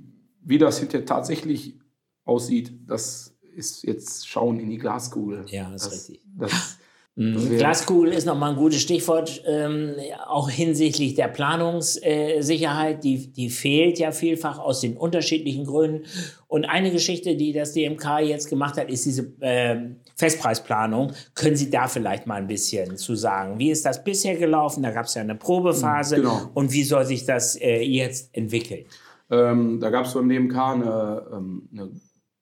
wie 0.42 0.58
das 0.58 0.78
hinterher 0.78 1.06
tatsächlich 1.06 1.78
aussieht, 2.24 2.72
das 2.86 3.36
ist 3.54 3.84
jetzt 3.84 4.28
Schauen 4.28 4.58
in 4.58 4.70
die 4.70 4.78
Glaskugel. 4.78 5.44
Ja, 5.48 5.70
das, 5.70 5.84
das 5.84 5.94
ist 5.94 6.10
richtig. 6.10 6.24
Das, 6.36 6.78
Mhm. 7.16 7.58
Glaskugel 7.58 8.12
ist 8.12 8.26
nochmal 8.26 8.50
ein 8.50 8.56
gutes 8.56 8.82
Stichwort, 8.82 9.40
ähm, 9.46 9.94
auch 10.26 10.50
hinsichtlich 10.50 11.14
der 11.14 11.28
Planungssicherheit. 11.28 13.04
die, 13.04 13.30
die 13.30 13.50
fehlt 13.50 14.00
ja 14.00 14.10
vielfach 14.10 14.58
aus 14.58 14.80
den 14.80 14.96
unterschiedlichen 14.96 15.64
Gründen. 15.64 16.06
Und 16.48 16.64
eine 16.64 16.90
Geschichte, 16.90 17.36
die 17.36 17.52
das 17.52 17.72
DMK 17.72 18.18
jetzt 18.20 18.48
gemacht 18.48 18.76
hat, 18.76 18.90
ist 18.90 19.06
diese 19.06 19.32
äh, 19.40 19.76
Festpreisplanung. 20.16 21.12
Können 21.34 21.54
Sie 21.54 21.70
da 21.70 21.86
vielleicht 21.86 22.26
mal 22.26 22.36
ein 22.36 22.48
bisschen 22.48 22.96
zu 22.96 23.14
sagen? 23.14 23.60
Wie 23.60 23.70
ist 23.70 23.86
das 23.86 24.02
bisher 24.02 24.36
gelaufen? 24.36 24.82
Da 24.82 24.90
gab 24.90 25.06
es 25.06 25.14
ja 25.14 25.22
eine 25.22 25.36
Probephase. 25.36 26.16
Genau. 26.16 26.50
Und 26.54 26.72
wie 26.72 26.82
soll 26.82 27.04
sich 27.04 27.24
das 27.24 27.54
äh, 27.54 27.80
jetzt 27.82 28.30
entwickeln? 28.36 28.86
Ähm, 29.30 29.78
da 29.80 29.90
gab 29.90 30.06
es 30.06 30.14
beim 30.14 30.28
DMK 30.28 30.56
eine, 30.56 31.26
ähm, 31.32 31.68
eine 31.72 31.90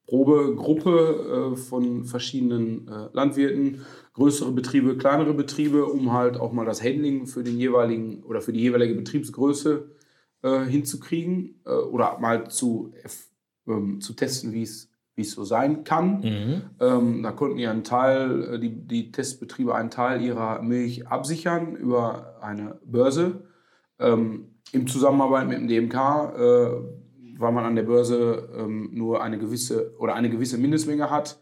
Probegruppe 0.06 1.52
äh, 1.54 1.56
von 1.56 2.04
verschiedenen 2.04 2.88
äh, 2.88 3.08
Landwirten 3.12 3.82
größere 4.14 4.52
Betriebe, 4.52 4.96
kleinere 4.96 5.34
Betriebe, 5.34 5.86
um 5.86 6.12
halt 6.12 6.36
auch 6.36 6.52
mal 6.52 6.66
das 6.66 6.82
Handling 6.82 7.26
für 7.26 7.42
den 7.42 7.58
jeweiligen 7.58 8.22
oder 8.24 8.40
für 8.40 8.52
die 8.52 8.60
jeweilige 8.60 8.94
Betriebsgröße 8.94 9.90
äh, 10.42 10.60
hinzukriegen 10.64 11.60
äh, 11.64 11.70
oder 11.70 12.18
mal 12.18 12.48
zu, 12.48 12.92
ähm, 13.66 14.00
zu 14.00 14.12
testen, 14.14 14.52
wie 14.52 14.62
es 14.62 14.88
wie 15.14 15.22
es 15.22 15.32
so 15.32 15.44
sein 15.44 15.84
kann. 15.84 16.20
Mhm. 16.20 16.62
Ähm, 16.80 17.22
da 17.22 17.32
konnten 17.32 17.58
ja 17.58 17.70
einen 17.70 17.84
Teil, 17.84 18.54
äh, 18.54 18.58
die, 18.58 18.70
die 18.70 19.12
Testbetriebe 19.12 19.74
einen 19.74 19.90
Teil 19.90 20.22
ihrer 20.22 20.62
Milch 20.62 21.06
absichern 21.06 21.76
über 21.76 22.38
eine 22.40 22.78
Börse. 22.86 23.44
Ähm, 23.98 24.46
Im 24.72 24.86
Zusammenarbeit 24.86 25.48
mit 25.48 25.58
dem 25.58 25.68
DMK 25.68 25.94
äh, 26.34 26.70
weil 27.42 27.52
man 27.52 27.64
an 27.64 27.76
der 27.76 27.82
Börse 27.82 28.48
ähm, 28.56 28.90
nur 28.92 29.22
eine 29.22 29.36
gewisse 29.36 29.94
oder 29.98 30.14
eine 30.14 30.30
gewisse 30.30 30.58
Mindestmenge 30.58 31.10
hat, 31.10 31.41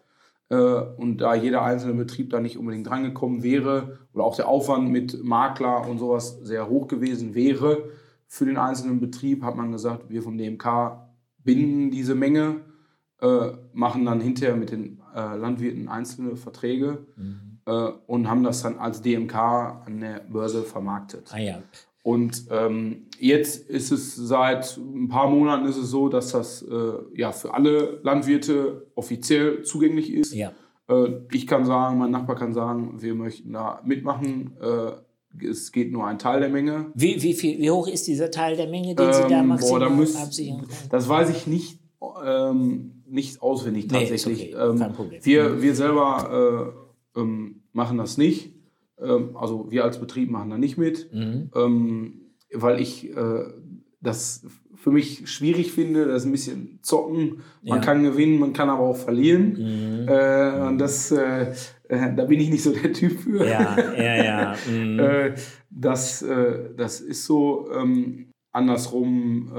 und 0.50 1.19
da 1.19 1.35
jeder 1.35 1.62
einzelne 1.62 1.95
Betrieb 1.95 2.30
da 2.30 2.40
nicht 2.40 2.59
unbedingt 2.59 2.88
drangekommen 2.88 3.45
wäre 3.45 3.99
oder 4.12 4.25
auch 4.25 4.35
der 4.35 4.49
Aufwand 4.49 4.90
mit 4.90 5.23
Makler 5.23 5.88
und 5.88 5.99
sowas 5.99 6.40
sehr 6.42 6.69
hoch 6.69 6.88
gewesen 6.88 7.37
wäre 7.37 7.85
für 8.33 8.45
den 8.45 8.59
einzelnen 8.59 9.00
Betrieb, 9.00 9.42
hat 9.42 9.57
man 9.57 9.73
gesagt, 9.73 10.09
wir 10.09 10.23
vom 10.23 10.38
DMK 10.38 11.09
binden 11.38 11.90
diese 11.90 12.14
Menge, 12.14 12.61
äh, 13.21 13.52
machen 13.73 14.04
dann 14.04 14.21
hinterher 14.21 14.54
mit 14.54 14.71
den 14.71 15.02
äh, 15.14 15.37
Landwirten 15.37 15.88
einzelne 15.88 16.37
Verträge 16.37 17.07
mhm. 17.16 17.59
äh, 17.66 17.90
und 18.07 18.30
haben 18.30 18.45
das 18.45 18.62
dann 18.62 18.78
als 18.78 19.02
DMK 19.02 19.35
an 19.35 20.00
der 20.00 20.21
Börse 20.21 20.62
vermarktet. 20.62 21.33
Ah 21.33 21.38
ja. 21.38 21.62
Und 22.02 22.47
ähm, 22.50 23.09
jetzt 23.19 23.69
ist 23.69 23.92
es 23.92 24.16
seit 24.16 24.76
ein 24.78 25.09
paar 25.09 25.28
Monaten 25.28 25.66
ist 25.66 25.76
es 25.76 25.90
so, 25.90 26.09
dass 26.09 26.33
das 26.33 26.62
äh, 26.62 26.92
ja 27.14 27.33
für 27.33 27.52
alle 27.52 28.00
Landwirte 28.02 28.87
offiziell 28.95 29.62
zugänglich 29.62 30.12
ist. 30.12 30.35
Ja. 30.35 30.52
Äh, 30.88 31.21
ich 31.33 31.47
kann 31.47 31.66
sagen, 31.66 31.99
mein 31.99 32.11
Nachbar 32.11 32.37
kann 32.37 32.54
sagen, 32.54 33.02
wir 33.02 33.14
möchten 33.14 33.52
da 33.52 33.83
mitmachen. 33.85 34.57
Äh, 34.61 34.92
es 35.47 35.73
geht 35.73 35.92
nur 35.92 36.07
ein 36.07 36.19
Teil 36.19 36.40
der 36.40 36.49
Menge. 36.49 36.90
Wie, 36.95 37.23
wie, 37.23 37.35
viel, 37.35 37.59
wie 37.59 37.71
hoch 37.71 37.87
ist 37.87 38.07
dieser 38.07 38.30
Teil 38.30 38.57
der 38.57 38.69
Menge, 38.69 38.95
den 38.95 39.12
Sie 39.12 39.23
da 39.28 39.42
maximal 39.42 39.83
ähm, 39.83 39.97
boah, 39.97 40.07
da 40.14 40.23
absichern 40.23 40.62
können? 40.62 40.88
Das 40.90 41.09
weiß 41.09 41.30
ich 41.30 41.47
nicht, 41.47 41.78
ähm, 42.25 43.02
nicht 43.07 43.42
auswendig 43.42 43.88
tatsächlich. 43.88 44.38
Nee, 44.38 44.54
okay. 44.57 44.78
Kein 44.78 44.90
ähm, 44.90 44.92
Problem. 44.95 45.25
Wir, 45.25 45.62
wir 45.62 45.75
selber 45.75 46.75
äh, 47.14 47.21
ähm, 47.21 47.62
machen 47.73 47.99
das 47.99 48.16
nicht. 48.16 48.54
Ähm, 49.02 49.37
also 49.37 49.71
wir 49.71 49.85
als 49.85 50.00
Betrieb 50.00 50.30
machen 50.30 50.50
da 50.50 50.59
nicht 50.59 50.78
mit, 50.78 51.12
mhm. 51.12 51.50
Ähm, 51.54 52.21
weil 52.52 52.80
ich 52.80 53.16
äh, 53.16 53.45
das 54.00 54.45
für 54.75 54.90
mich 54.90 55.28
schwierig 55.30 55.73
finde. 55.73 56.07
Das 56.07 56.23
ist 56.23 56.26
ein 56.26 56.33
bisschen 56.33 56.78
zocken. 56.83 57.42
Man 57.62 57.78
ja. 57.78 57.85
kann 57.85 58.02
gewinnen, 58.02 58.38
man 58.38 58.52
kann 58.52 58.71
aber 58.71 58.83
auch 58.83 58.97
verlieren. 58.97 59.52
Mhm. 59.52 60.09
Äh, 60.09 60.69
und 60.69 60.78
das, 60.78 61.12
äh, 61.12 61.52
äh, 61.88 62.14
da 62.14 62.25
bin 62.25 62.40
ich 62.40 62.50
nicht 62.50 62.62
so 62.62 62.73
der 62.73 62.92
Typ 62.92 63.21
für. 63.21 63.47
Ja, 63.47 63.76
ja, 63.97 64.25
ja. 64.25 64.57
Mhm. 64.71 64.99
Äh, 64.99 65.35
das, 65.71 66.23
äh, 66.23 66.71
das 66.76 67.00
ist 67.00 67.25
so. 67.25 67.69
Ähm, 67.73 68.26
andersrum 68.52 69.52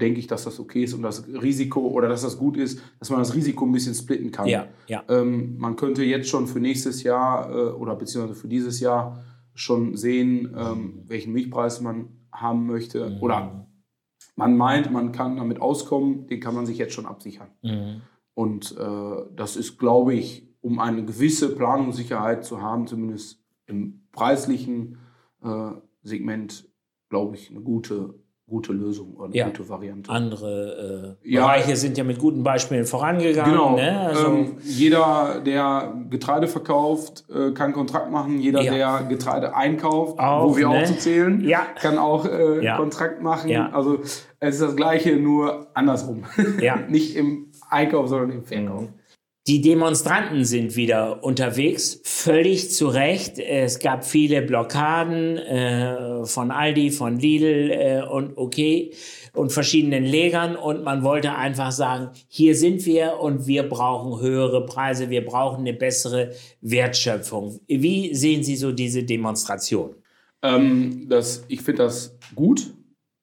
denke 0.00 0.20
ich, 0.20 0.26
dass 0.26 0.44
das 0.44 0.58
okay 0.58 0.84
ist 0.84 0.94
und 0.94 1.02
das 1.02 1.26
Risiko 1.28 1.88
oder 1.88 2.08
dass 2.08 2.22
das 2.22 2.38
gut 2.38 2.56
ist, 2.56 2.80
dass 2.98 3.10
man 3.10 3.18
das 3.18 3.34
Risiko 3.34 3.64
ein 3.66 3.72
bisschen 3.72 3.94
splitten 3.94 4.30
kann. 4.30 4.46
Ja, 4.46 4.68
ja. 4.86 5.04
Ähm, 5.08 5.56
man 5.58 5.76
könnte 5.76 6.02
jetzt 6.04 6.28
schon 6.28 6.46
für 6.46 6.60
nächstes 6.60 7.02
Jahr 7.02 7.50
äh, 7.50 7.70
oder 7.70 7.96
beziehungsweise 7.96 8.38
für 8.38 8.48
dieses 8.48 8.80
Jahr 8.80 9.22
schon 9.54 9.96
sehen, 9.96 10.54
ähm, 10.56 11.02
welchen 11.06 11.32
Milchpreis 11.32 11.80
man 11.80 12.08
haben 12.32 12.66
möchte. 12.66 13.10
Mhm. 13.10 13.22
Oder 13.22 13.66
man 14.36 14.56
meint, 14.56 14.90
man 14.90 15.12
kann 15.12 15.36
damit 15.36 15.60
auskommen, 15.60 16.26
den 16.26 16.40
kann 16.40 16.54
man 16.54 16.66
sich 16.66 16.78
jetzt 16.78 16.94
schon 16.94 17.06
absichern. 17.06 17.48
Mhm. 17.62 18.02
Und 18.34 18.76
äh, 18.78 19.16
das 19.36 19.56
ist, 19.56 19.78
glaube 19.78 20.14
ich, 20.14 20.48
um 20.60 20.78
eine 20.78 21.04
gewisse 21.04 21.54
Planungssicherheit 21.54 22.44
zu 22.44 22.62
haben, 22.62 22.86
zumindest 22.86 23.42
im 23.66 24.06
preislichen 24.12 24.98
äh, 25.42 25.72
Segment, 26.02 26.68
glaube 27.08 27.36
ich, 27.36 27.50
eine 27.50 27.60
gute 27.60 28.14
gute 28.50 28.72
Lösung 28.72 29.14
oder 29.14 29.26
eine 29.26 29.36
ja. 29.36 29.46
gute 29.46 29.68
Variante. 29.68 30.10
Andere 30.10 31.16
äh, 31.22 31.30
ja. 31.32 31.42
Bereiche 31.42 31.76
sind 31.76 31.96
ja 31.96 32.04
mit 32.04 32.18
guten 32.18 32.42
Beispielen 32.42 32.84
vorangegangen. 32.84 33.52
Genau. 33.52 33.76
Ne? 33.76 34.00
Also 34.00 34.26
ähm, 34.26 34.56
jeder, 34.62 35.40
der 35.40 35.94
Getreide 36.10 36.48
verkauft, 36.48 37.24
äh, 37.30 37.52
kann 37.52 37.72
Kontrakt 37.72 38.10
machen. 38.10 38.40
Jeder, 38.40 38.60
ja. 38.60 38.98
der 38.98 39.08
Getreide 39.08 39.54
einkauft, 39.54 40.18
auch, 40.18 40.50
wo 40.50 40.56
wir 40.56 40.68
ne? 40.68 40.80
auch 40.80 40.84
zu 40.84 40.98
zählen, 40.98 41.48
kann 41.76 41.96
auch 41.96 42.26
äh, 42.26 42.74
Kontrakt 42.76 43.22
machen. 43.22 43.54
Also 43.72 44.00
es 44.02 44.26
ist 44.40 44.62
das 44.62 44.76
Gleiche, 44.76 45.16
nur 45.16 45.68
andersrum. 45.74 46.24
Ja. 46.60 46.76
Nicht 46.88 47.16
im 47.16 47.52
Einkauf, 47.70 48.08
sondern 48.08 48.32
im 48.32 48.44
Verkauf. 48.44 48.82
Mhm. 48.82 48.88
Die 49.46 49.62
Demonstranten 49.62 50.44
sind 50.44 50.76
wieder 50.76 51.24
unterwegs, 51.24 52.00
völlig 52.04 52.70
zu 52.72 52.88
Recht. 52.88 53.38
Es 53.38 53.78
gab 53.78 54.04
viele 54.04 54.42
Blockaden 54.42 55.38
äh, 55.38 56.24
von 56.26 56.50
Aldi, 56.50 56.90
von 56.90 57.18
Lidl 57.18 57.70
äh, 57.70 58.02
und 58.02 58.36
okay 58.36 58.92
und 59.32 59.50
verschiedenen 59.52 60.04
Legern 60.04 60.56
und 60.56 60.84
man 60.84 61.02
wollte 61.02 61.34
einfach 61.34 61.72
sagen, 61.72 62.10
hier 62.28 62.54
sind 62.54 62.84
wir 62.84 63.18
und 63.20 63.46
wir 63.46 63.62
brauchen 63.62 64.20
höhere 64.20 64.66
Preise, 64.66 65.08
wir 65.08 65.24
brauchen 65.24 65.60
eine 65.60 65.72
bessere 65.72 66.32
Wertschöpfung. 66.60 67.60
Wie 67.66 68.14
sehen 68.14 68.42
Sie 68.42 68.56
so 68.56 68.72
diese 68.72 69.04
Demonstration? 69.04 69.94
Ähm, 70.42 71.06
das, 71.08 71.44
ich 71.48 71.62
finde 71.62 71.84
das 71.84 72.16
gut, 72.34 72.74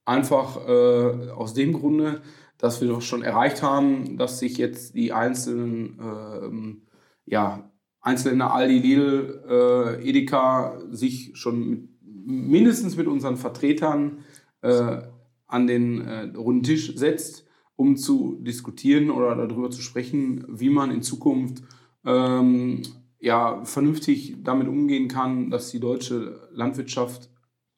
einfach 0.06 0.68
äh, 0.68 1.30
aus 1.32 1.54
dem 1.54 1.74
Grunde, 1.74 2.22
dass 2.58 2.82
wir 2.82 2.88
doch 2.88 3.02
schon 3.02 3.22
erreicht 3.22 3.62
haben, 3.62 4.18
dass 4.18 4.40
sich 4.40 4.58
jetzt 4.58 4.96
die 4.96 5.14
einzelnen 5.14 6.00
ähm, 6.01 6.81
ja, 7.25 7.72
Einzelhändler 8.01 8.53
Aldi, 8.53 8.79
Lidl, 8.79 9.44
äh, 9.48 10.10
Edeka 10.10 10.79
sich 10.90 11.31
schon 11.36 11.70
mit, 11.70 11.90
mindestens 12.25 12.98
mit 12.98 13.08
unseren 13.08 13.38
Vertretern 13.38 14.20
äh, 14.62 15.01
an 15.46 15.68
den 15.68 16.01
äh, 16.01 16.31
runden 16.36 16.64
Tisch 16.64 16.96
setzt, 16.96 17.46
um 17.75 17.96
zu 17.96 18.38
diskutieren 18.42 19.12
oder 19.12 19.36
darüber 19.36 19.70
zu 19.70 19.81
sprechen, 19.81 20.46
wie 20.48 20.70
man 20.70 20.92
in 20.92 21.01
Zukunft 21.01 21.64
ähm, 22.05 22.81
ja, 23.20 23.64
vernünftig 23.66 24.38
damit 24.44 24.68
umgehen 24.68 25.08
kann, 25.08 25.50
dass 25.50 25.70
die 25.72 25.79
deutsche 25.79 26.50
Landwirtschaft 26.51 27.29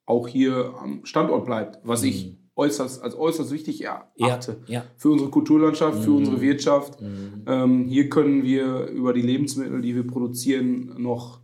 auch 0.06 0.27
hier 0.27 0.73
am 0.80 1.06
Standort 1.06 1.45
bleibt, 1.45 1.80
was 1.84 2.03
ich 2.03 2.27
mhm 2.27 2.39
äußerst, 2.60 3.02
als 3.02 3.15
äußerst 3.17 3.52
wichtig 3.52 3.84
erachte. 3.84 4.58
Ja, 4.67 4.74
ja. 4.74 4.84
Für 4.98 5.10
unsere 5.10 5.30
Kulturlandschaft, 5.30 6.04
für 6.04 6.12
mhm. 6.12 6.17
unsere 6.17 6.41
Wirtschaft. 6.41 7.02
Mhm. 7.02 7.43
Ähm, 7.48 7.86
hier 7.88 8.10
können 8.10 8.43
wir 8.43 8.88
über 8.88 9.13
die 9.13 9.22
Lebensmittel, 9.22 9.82
die 9.82 9.95
wir 9.95 10.06
produzieren, 10.06 10.95
noch 10.98 11.39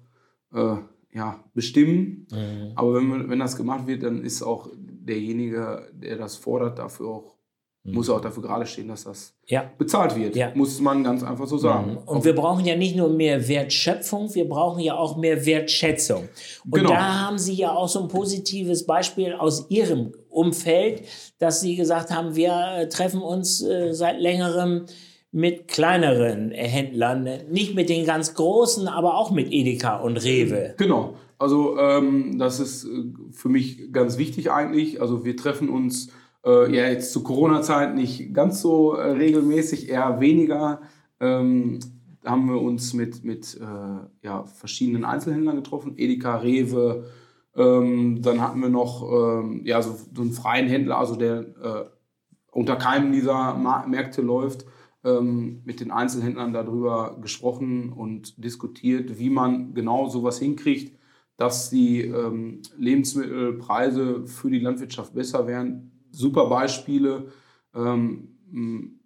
äh, 0.54 0.76
ja, 1.14 1.44
bestimmen. 1.54 2.28
Mhm. 2.32 2.72
Aber 2.76 2.96
wenn, 2.96 3.30
wenn 3.30 3.40
das 3.40 3.56
gemacht 3.56 3.88
wird, 3.88 4.04
dann 4.04 4.22
ist 4.24 4.44
auch 4.44 4.70
derjenige, 4.76 5.88
der 5.94 6.18
das 6.18 6.36
fordert, 6.36 6.80
dafür 6.80 7.08
auch 7.08 7.35
muss 7.86 8.10
auch 8.10 8.20
dafür 8.20 8.42
gerade 8.42 8.66
stehen, 8.66 8.88
dass 8.88 9.04
das 9.04 9.34
ja. 9.46 9.70
bezahlt 9.78 10.16
wird. 10.16 10.36
Ja. 10.36 10.52
Muss 10.56 10.82
man 10.82 11.04
ganz 11.04 11.24
einfach 11.24 11.46
so 11.48 11.58
sagen. 11.58 11.92
Mhm. 11.92 11.98
Und 12.00 12.26
wir 12.26 12.34
brauchen 12.34 12.66
ja 12.66 12.76
nicht 12.76 12.96
nur 12.96 13.10
mehr 13.10 13.48
Wertschöpfung, 13.48 14.34
wir 14.34 14.50
brauchen 14.50 14.82
ja 14.82 14.98
auch 14.98 15.18
mehr 15.18 15.46
Wertschätzung. 15.46 16.28
Und 16.66 16.74
genau. 16.74 16.90
da 16.90 17.28
haben 17.28 17.38
Sie 17.38 17.54
ja 17.54 17.72
auch 17.72 17.88
so 17.88 18.02
ein 18.02 18.08
positives 18.08 18.86
Beispiel 18.88 19.34
aus 19.34 19.70
Ihrem 19.70 20.14
Umfeld, 20.30 21.04
dass 21.38 21.62
Sie 21.62 21.76
gesagt 21.76 22.10
haben, 22.10 22.36
wir 22.36 22.54
äh, 22.76 22.90
treffen 22.90 23.22
uns 23.22 23.62
äh, 23.62 23.94
seit 23.94 24.20
längerem 24.20 24.86
mit 25.32 25.68
kleineren 25.68 26.52
Händlern, 26.52 27.30
nicht 27.52 27.76
mit 27.76 27.90
den 27.90 28.06
ganz 28.06 28.34
großen, 28.34 28.88
aber 28.88 29.18
auch 29.18 29.32
mit 29.32 29.52
Edeka 29.52 29.98
und 29.98 30.18
Rewe. 30.18 30.74
Genau. 30.78 31.16
Also 31.38 31.78
ähm, 31.78 32.40
das 32.40 32.60
ist 32.60 32.86
äh, 32.86 32.90
für 33.32 33.50
mich 33.50 33.92
ganz 33.92 34.18
wichtig 34.18 34.52
eigentlich. 34.52 35.02
Also 35.02 35.24
wir 35.24 35.36
treffen 35.38 35.70
uns 35.70 36.10
äh, 36.46 36.76
ja, 36.76 36.88
jetzt 36.88 37.12
zu 37.12 37.24
Corona-Zeit 37.24 37.96
nicht 37.96 38.34
ganz 38.34 38.62
so 38.62 38.94
äh, 38.94 39.12
regelmäßig, 39.12 39.90
eher 39.90 40.20
weniger. 40.20 40.82
Ähm, 41.20 41.80
haben 42.24 42.48
wir 42.48 42.62
uns 42.62 42.94
mit, 42.94 43.24
mit 43.24 43.60
äh, 43.62 44.26
ja, 44.26 44.46
verschiedenen 44.46 45.06
Einzelhändlern 45.06 45.58
getroffen, 45.58 45.94
Edeka, 45.98 46.38
Rewe. 46.38 47.06
Ähm, 47.56 48.22
dann 48.22 48.42
hatten 48.42 48.60
wir 48.60 48.70
noch 48.70 49.04
ähm, 49.04 49.62
ja, 49.64 49.82
so, 49.82 49.96
so, 50.14 50.22
einen 50.22 50.32
freien 50.32 50.68
Händler, 50.68 50.98
also 50.98 51.16
der 51.16 51.40
äh, 51.40 51.86
unter 52.52 52.76
keinem 52.76 53.12
dieser 53.12 53.56
Ma 53.56 53.86
Märkte 53.88 54.22
läuft, 54.22 54.66
ähm, 55.04 55.62
mit 55.66 55.80
den 55.80 55.92
Einzelhändlern 55.92 56.52
darüber 56.52 57.18
gesprochen 57.22 57.94
und 57.94 58.44
diskutiert, 58.44 59.20
wie 59.20 59.30
man 59.30 59.74
genau 59.74 60.10
sowas 60.10 60.40
hinkriegt, 60.40 60.98
dass 61.38 61.70
die 61.70 62.02
ähm, 62.02 62.62
Lebensmittelpreise 62.78 64.26
für 64.26 64.50
die 64.50 64.60
Landwirtschaft 64.60 65.14
besser 65.14 65.48
werden, 65.48 65.95
super 66.16 66.48
Beispiele 66.50 67.32
ähm, 67.74 68.30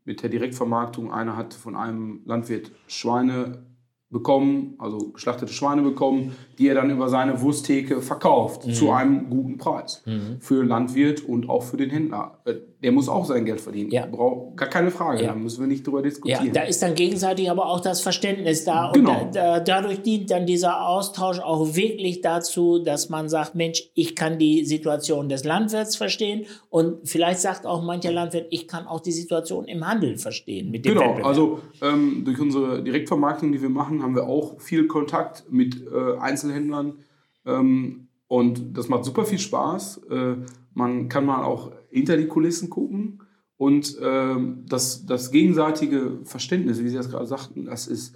mit 0.03 0.21
der 0.21 0.29
Direktvermarktung. 0.29 1.11
Einer 1.11 1.35
hat 1.35 1.53
von 1.53 1.75
einem 1.75 2.21
Landwirt 2.25 2.71
Schweine 2.87 3.65
bekommen, 4.09 4.75
also 4.79 5.11
geschlachtete 5.11 5.53
Schweine 5.53 5.83
bekommen, 5.83 6.35
die 6.57 6.67
er 6.67 6.75
dann 6.75 6.89
über 6.89 7.09
seine 7.09 7.41
Wursttheke 7.41 8.01
verkauft 8.01 8.65
mhm. 8.65 8.73
zu 8.73 8.91
einem 8.91 9.29
guten 9.29 9.57
Preis 9.57 10.03
mhm. 10.05 10.37
für 10.39 10.63
Landwirt 10.63 11.21
und 11.21 11.47
auch 11.49 11.63
für 11.63 11.77
den 11.77 11.91
Händler. 11.91 12.41
Der 12.81 12.93
muss 12.93 13.09
auch 13.09 13.25
sein 13.25 13.43
Geld 13.43 13.59
verdienen. 13.59 13.91
Ja. 13.91 14.05
Braucht 14.05 14.55
gar 14.55 14.69
keine 14.69 14.89
Frage. 14.89 15.23
Ja. 15.23 15.29
Da 15.29 15.35
müssen 15.35 15.59
wir 15.59 15.67
nicht 15.67 15.85
drüber 15.85 16.01
diskutieren. 16.01 16.45
Ja, 16.45 16.51
da 16.51 16.61
ist 16.61 16.81
dann 16.81 16.95
gegenseitig 16.95 17.51
aber 17.51 17.65
auch 17.65 17.81
das 17.81 17.99
Verständnis 17.99 18.63
da. 18.63 18.91
Genau. 18.93 19.21
Und 19.21 19.35
da, 19.35 19.59
da, 19.59 19.81
dadurch 19.81 20.01
dient 20.01 20.31
dann 20.31 20.45
dieser 20.45 20.87
Austausch 20.87 21.39
auch 21.39 21.75
wirklich 21.75 22.21
dazu, 22.21 22.79
dass 22.79 23.09
man 23.09 23.27
sagt, 23.27 23.55
Mensch, 23.55 23.83
ich 23.95 24.15
kann 24.15 24.39
die 24.39 24.63
Situation 24.63 25.27
des 25.27 25.43
Landwirts 25.43 25.97
verstehen 25.97 26.45
und 26.69 27.07
vielleicht 27.07 27.41
sagt 27.41 27.65
auch 27.65 27.83
mancher 27.83 28.13
Landwirt, 28.13 28.47
ich 28.49 28.67
kann 28.67 28.87
auch 28.87 29.01
die 29.01 29.11
Situation 29.11 29.65
im 29.65 29.85
Handel 29.85 30.17
verstehen. 30.17 30.71
Mit 30.71 30.85
dem 30.85 30.93
genau, 30.93 31.15
also 31.15 31.59
ähm, 31.81 32.23
durch 32.23 32.39
unsere 32.39 32.81
Direktvermarktung, 32.81 33.51
die 33.51 33.61
wir 33.61 33.69
machen, 33.69 34.01
haben 34.03 34.15
wir 34.15 34.27
auch 34.27 34.61
viel 34.61 34.87
Kontakt 34.87 35.45
mit 35.49 35.85
äh, 35.85 36.17
Einzelhändlern. 36.17 36.99
Ähm, 37.45 38.08
und 38.29 38.77
das 38.77 38.87
macht 38.89 39.05
super 39.05 39.25
viel 39.25 39.39
Spaß. 39.39 40.01
Äh, 40.09 40.35
man 40.75 41.09
kann 41.09 41.25
mal 41.25 41.43
auch 41.43 41.71
hinter 41.89 42.15
die 42.15 42.27
Kulissen 42.27 42.69
gucken. 42.69 43.23
Und 43.57 43.97
ähm, 44.01 44.65
das, 44.69 45.05
das 45.07 45.31
gegenseitige 45.31 46.19
Verständnis, 46.23 46.81
wie 46.81 46.89
Sie 46.89 46.95
das 46.95 47.09
gerade 47.09 47.25
sagten, 47.25 47.65
das 47.65 47.87
ist, 47.87 48.15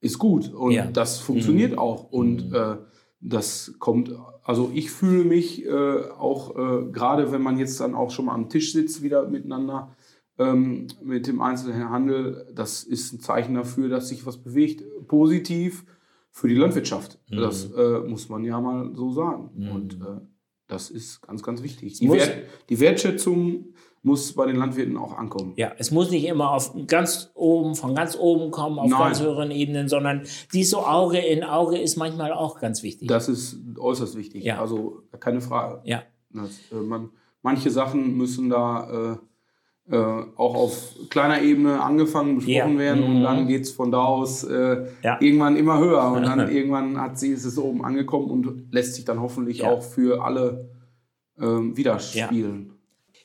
ist 0.00 0.18
gut. 0.18 0.52
Und 0.52 0.72
ja. 0.72 0.86
das 0.86 1.18
funktioniert 1.18 1.72
mhm. 1.72 1.78
auch. 1.78 2.10
Und 2.10 2.48
mhm. 2.48 2.54
äh, 2.54 2.76
das 3.20 3.74
kommt, 3.78 4.14
also 4.42 4.70
ich 4.74 4.90
fühle 4.90 5.24
mich 5.24 5.66
äh, 5.66 6.00
auch, 6.18 6.56
äh, 6.56 6.90
gerade 6.90 7.30
wenn 7.30 7.42
man 7.42 7.58
jetzt 7.58 7.78
dann 7.80 7.94
auch 7.94 8.10
schon 8.10 8.24
mal 8.24 8.34
am 8.34 8.48
Tisch 8.48 8.72
sitzt, 8.72 9.02
wieder 9.02 9.28
miteinander, 9.28 9.94
ähm, 10.38 10.86
mit 11.04 11.26
dem 11.26 11.42
Einzelhandel, 11.42 12.46
das 12.54 12.82
ist 12.82 13.12
ein 13.12 13.20
Zeichen 13.20 13.56
dafür, 13.56 13.90
dass 13.90 14.08
sich 14.08 14.24
was 14.24 14.38
bewegt, 14.38 14.82
positiv 15.06 15.84
für 16.30 16.48
die 16.48 16.54
Landwirtschaft. 16.54 17.18
Mhm. 17.28 17.36
Das 17.36 17.70
äh, 17.72 18.00
muss 18.00 18.28
man 18.28 18.44
ja 18.44 18.60
mal 18.60 18.94
so 18.94 19.12
sagen. 19.12 19.50
Mhm. 19.54 19.70
Und 19.70 19.94
äh, 19.94 20.20
das 20.68 20.90
ist 20.90 21.20
ganz, 21.22 21.42
ganz 21.42 21.62
wichtig. 21.62 21.98
Die, 21.98 22.10
Wert, 22.10 22.44
die, 22.68 22.78
Wertschätzung 22.78 23.74
muss 24.02 24.32
bei 24.32 24.46
den 24.46 24.56
Landwirten 24.56 24.96
auch 24.96 25.18
ankommen. 25.18 25.52
Ja, 25.56 25.72
es 25.76 25.90
muss 25.90 26.10
nicht 26.10 26.24
immer 26.24 26.52
auf 26.52 26.74
ganz 26.86 27.30
oben, 27.34 27.74
von 27.74 27.94
ganz 27.94 28.16
oben 28.16 28.50
kommen, 28.50 28.78
auf 28.78 28.88
Nein. 28.88 29.00
ganz 29.00 29.20
höheren 29.20 29.50
Ebenen, 29.50 29.88
sondern 29.88 30.22
dies 30.52 30.70
so 30.70 30.86
Auge 30.86 31.18
in 31.18 31.42
Auge 31.42 31.76
ist 31.78 31.96
manchmal 31.96 32.32
auch 32.32 32.60
ganz 32.60 32.82
wichtig. 32.82 33.08
Das 33.08 33.28
ist 33.28 33.58
äußerst 33.78 34.16
wichtig. 34.16 34.44
Ja. 34.44 34.60
Also 34.60 35.02
keine 35.18 35.40
Frage. 35.40 35.82
Ja. 35.84 36.04
Das, 36.30 36.60
äh, 36.70 36.76
man, 36.76 37.10
manche 37.42 37.70
Sachen 37.70 38.16
müssen 38.16 38.48
da 38.48 39.18
äh, 39.90 39.96
auch 39.96 40.54
auf 40.54 40.94
kleiner 41.10 41.42
Ebene 41.42 41.80
angefangen, 41.80 42.36
besprochen 42.36 42.74
ja. 42.74 42.78
werden 42.78 43.08
mhm. 43.08 43.16
und 43.16 43.22
dann 43.22 43.48
geht 43.48 43.62
es 43.62 43.72
von 43.72 43.90
da 43.90 44.04
aus 44.04 44.44
äh, 44.44 44.86
ja. 45.02 45.18
irgendwann 45.20 45.56
immer 45.56 45.78
höher 45.78 46.12
und 46.12 46.22
dann 46.22 46.50
irgendwann 46.50 47.00
hat 47.00 47.18
sie, 47.18 47.30
ist 47.30 47.44
es 47.44 47.58
oben 47.58 47.84
angekommen 47.84 48.30
und 48.30 48.72
lässt 48.72 48.94
sich 48.94 49.04
dann 49.04 49.20
hoffentlich 49.20 49.58
ja. 49.58 49.70
auch 49.70 49.82
für 49.82 50.22
alle 50.22 50.70
ähm, 51.40 51.76
widerspiegeln. 51.76 52.72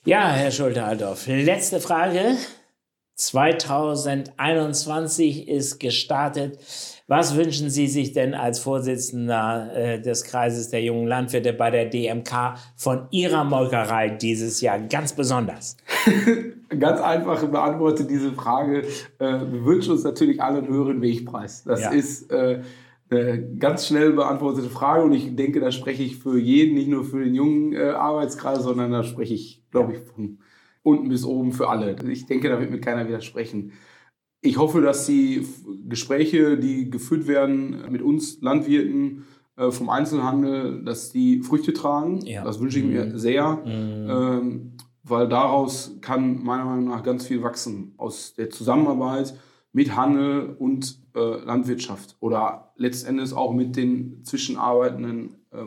Ja, 0.06 0.30
Herr 0.30 0.51
Schulte-Aldorf, 0.51 1.28
letzte 1.28 1.80
Frage. 1.80 2.36
2021 3.15 5.47
ist 5.47 5.80
gestartet. 5.80 6.60
Was 7.08 7.36
wünschen 7.36 7.69
Sie 7.69 7.88
sich 7.88 8.12
denn 8.12 8.34
als 8.34 8.60
Vorsitzender 8.60 9.71
äh, 9.73 10.01
des 10.01 10.25
Kreises 10.25 10.69
der 10.69 10.82
jungen 10.82 11.08
Landwirte 11.08 11.54
bei 11.54 11.71
der 11.71 11.86
DMK 11.86 12.56
von 12.75 13.08
Ihrer 13.12 13.45
Molkerei 13.45 14.10
dieses 14.10 14.60
Jahr 14.60 14.80
ganz 14.80 15.13
besonders? 15.13 15.78
ganz 16.79 17.01
einfach 17.01 17.43
beantworte 17.47 18.05
diese 18.05 18.31
Frage. 18.33 18.83
Äh, 19.19 19.39
wir 19.51 19.65
wünschen 19.65 19.93
uns 19.93 20.03
natürlich 20.03 20.41
alle 20.41 20.59
einen 20.59 20.67
höheren 20.67 21.01
Wegpreis. 21.01 21.63
Das 21.63 21.81
ja. 21.81 21.91
ist 21.91 22.31
äh, 22.31 22.61
eine 23.09 23.55
ganz 23.57 23.87
schnell 23.87 24.13
beantwortete 24.13 24.69
Frage 24.69 25.03
und 25.03 25.13
ich 25.13 25.35
denke, 25.35 25.59
da 25.59 25.71
spreche 25.71 26.03
ich 26.03 26.17
für 26.17 26.37
jeden, 26.37 26.75
nicht 26.75 26.87
nur 26.87 27.03
für 27.03 27.23
den 27.23 27.35
jungen 27.35 27.73
äh, 27.73 27.89
Arbeitskreis, 27.89 28.63
sondern 28.63 28.91
da 28.91 29.03
spreche 29.03 29.33
ich, 29.33 29.63
glaube 29.71 29.93
ich, 29.93 29.99
von 29.99 30.39
unten 30.83 31.09
bis 31.09 31.25
oben 31.25 31.51
für 31.51 31.69
alle. 31.69 31.95
Ich 32.09 32.25
denke, 32.25 32.49
da 32.49 32.59
wird 32.59 32.71
mir 32.71 32.81
keiner 32.81 33.07
widersprechen. 33.07 33.73
Ich 34.41 34.57
hoffe, 34.57 34.81
dass 34.81 35.07
die 35.07 35.45
Gespräche, 35.87 36.57
die 36.57 36.91
geführt 36.91 37.27
werden 37.27 37.83
mit 37.89 38.03
uns 38.03 38.39
Landwirten 38.41 39.25
vom 39.57 39.89
Einzelhandel, 39.89 40.83
dass 40.83 41.11
die 41.11 41.41
Früchte 41.41 41.73
tragen. 41.73 42.19
Ja. 42.27 42.43
Das 42.43 42.59
wünsche 42.59 42.77
ich 42.77 42.85
mir 42.85 43.05
mhm. 43.05 43.17
sehr, 43.17 43.55
mhm. 43.65 44.09
ähm, 44.09 44.74
weil 45.07 45.27
daraus 45.27 45.97
kann 46.01 46.43
meiner 46.43 46.65
Meinung 46.65 46.85
nach 46.85 47.03
ganz 47.03 47.27
viel 47.27 47.43
wachsen 47.43 47.93
aus 47.97 48.33
der 48.33 48.49
Zusammenarbeit 48.49 49.37
mit 49.71 49.95
Handel 49.95 50.55
und 50.57 50.99
äh, 51.15 51.43
Landwirtschaft 51.43 52.15
oder 52.19 52.73
letztendlich 52.75 53.33
auch 53.33 53.53
mit 53.53 53.75
den 53.75 54.23
zwischenarbeitenden 54.23 55.35
äh, 55.51 55.65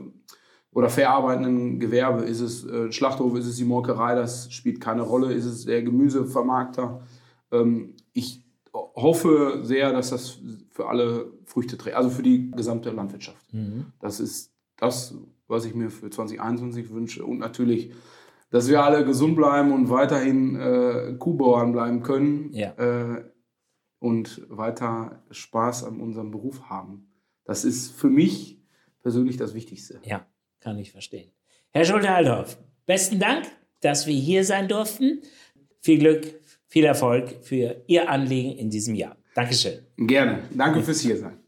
oder 0.72 0.88
verarbeitenden 0.88 1.78
Gewerbe. 1.78 2.24
Ist 2.24 2.40
es 2.40 2.64
äh, 2.64 2.90
Schlachthof, 2.90 3.36
ist 3.36 3.46
es 3.46 3.56
die 3.56 3.64
Molkerei, 3.64 4.14
das 4.14 4.52
spielt 4.52 4.80
keine 4.80 5.02
Rolle. 5.02 5.32
Ist 5.32 5.44
es 5.44 5.64
der 5.64 5.82
Gemüsevermarkter? 5.82 7.00
Ähm, 7.52 7.94
ich 8.12 8.42
hoffe 8.72 9.60
sehr, 9.62 9.92
dass 9.92 10.10
das 10.10 10.38
für 10.70 10.88
alle 10.88 11.32
Früchte 11.44 11.78
trägt, 11.78 11.96
also 11.96 12.10
für 12.10 12.22
die 12.22 12.50
gesamte 12.50 12.90
Landwirtschaft. 12.90 13.52
Mhm. 13.52 13.86
Das 14.00 14.20
ist 14.20 14.52
das, 14.76 15.14
was 15.48 15.64
ich 15.64 15.74
mir 15.74 15.90
für 15.90 16.10
2021 16.10 16.90
wünsche. 16.90 17.24
Und 17.24 17.38
natürlich, 17.38 17.92
dass 18.50 18.68
wir 18.68 18.82
alle 18.82 19.04
gesund 19.04 19.36
bleiben 19.36 19.72
und 19.72 19.90
weiterhin 19.90 20.56
äh, 20.56 21.14
Kuhbauern 21.18 21.72
bleiben 21.72 22.02
können 22.02 22.52
ja. 22.52 22.72
äh, 22.72 23.24
und 23.98 24.42
weiter 24.48 25.22
Spaß 25.30 25.84
an 25.84 26.00
unserem 26.00 26.30
Beruf 26.30 26.68
haben. 26.68 27.10
Das 27.44 27.64
ist 27.64 27.92
für 27.92 28.10
mich 28.10 28.60
persönlich 29.02 29.36
das 29.36 29.54
Wichtigste. 29.54 30.00
Ja, 30.04 30.26
kann 30.60 30.78
ich 30.78 30.92
verstehen. 30.92 31.30
Herr 31.70 31.84
Schulte-Althoff, 31.84 32.58
besten 32.86 33.18
Dank, 33.18 33.46
dass 33.80 34.06
wir 34.06 34.14
hier 34.14 34.44
sein 34.44 34.68
durften. 34.68 35.22
Viel 35.80 35.98
Glück 35.98 36.38
viel 36.68 36.84
Erfolg 36.84 37.42
für 37.42 37.82
Ihr 37.86 38.08
Anliegen 38.08 38.56
in 38.58 38.70
diesem 38.70 38.94
Jahr. 38.94 39.16
Dankeschön. 39.34 39.80
Gerne. 39.96 40.44
Danke 40.54 40.82
fürs 40.82 41.00
Hiersein. 41.00 41.38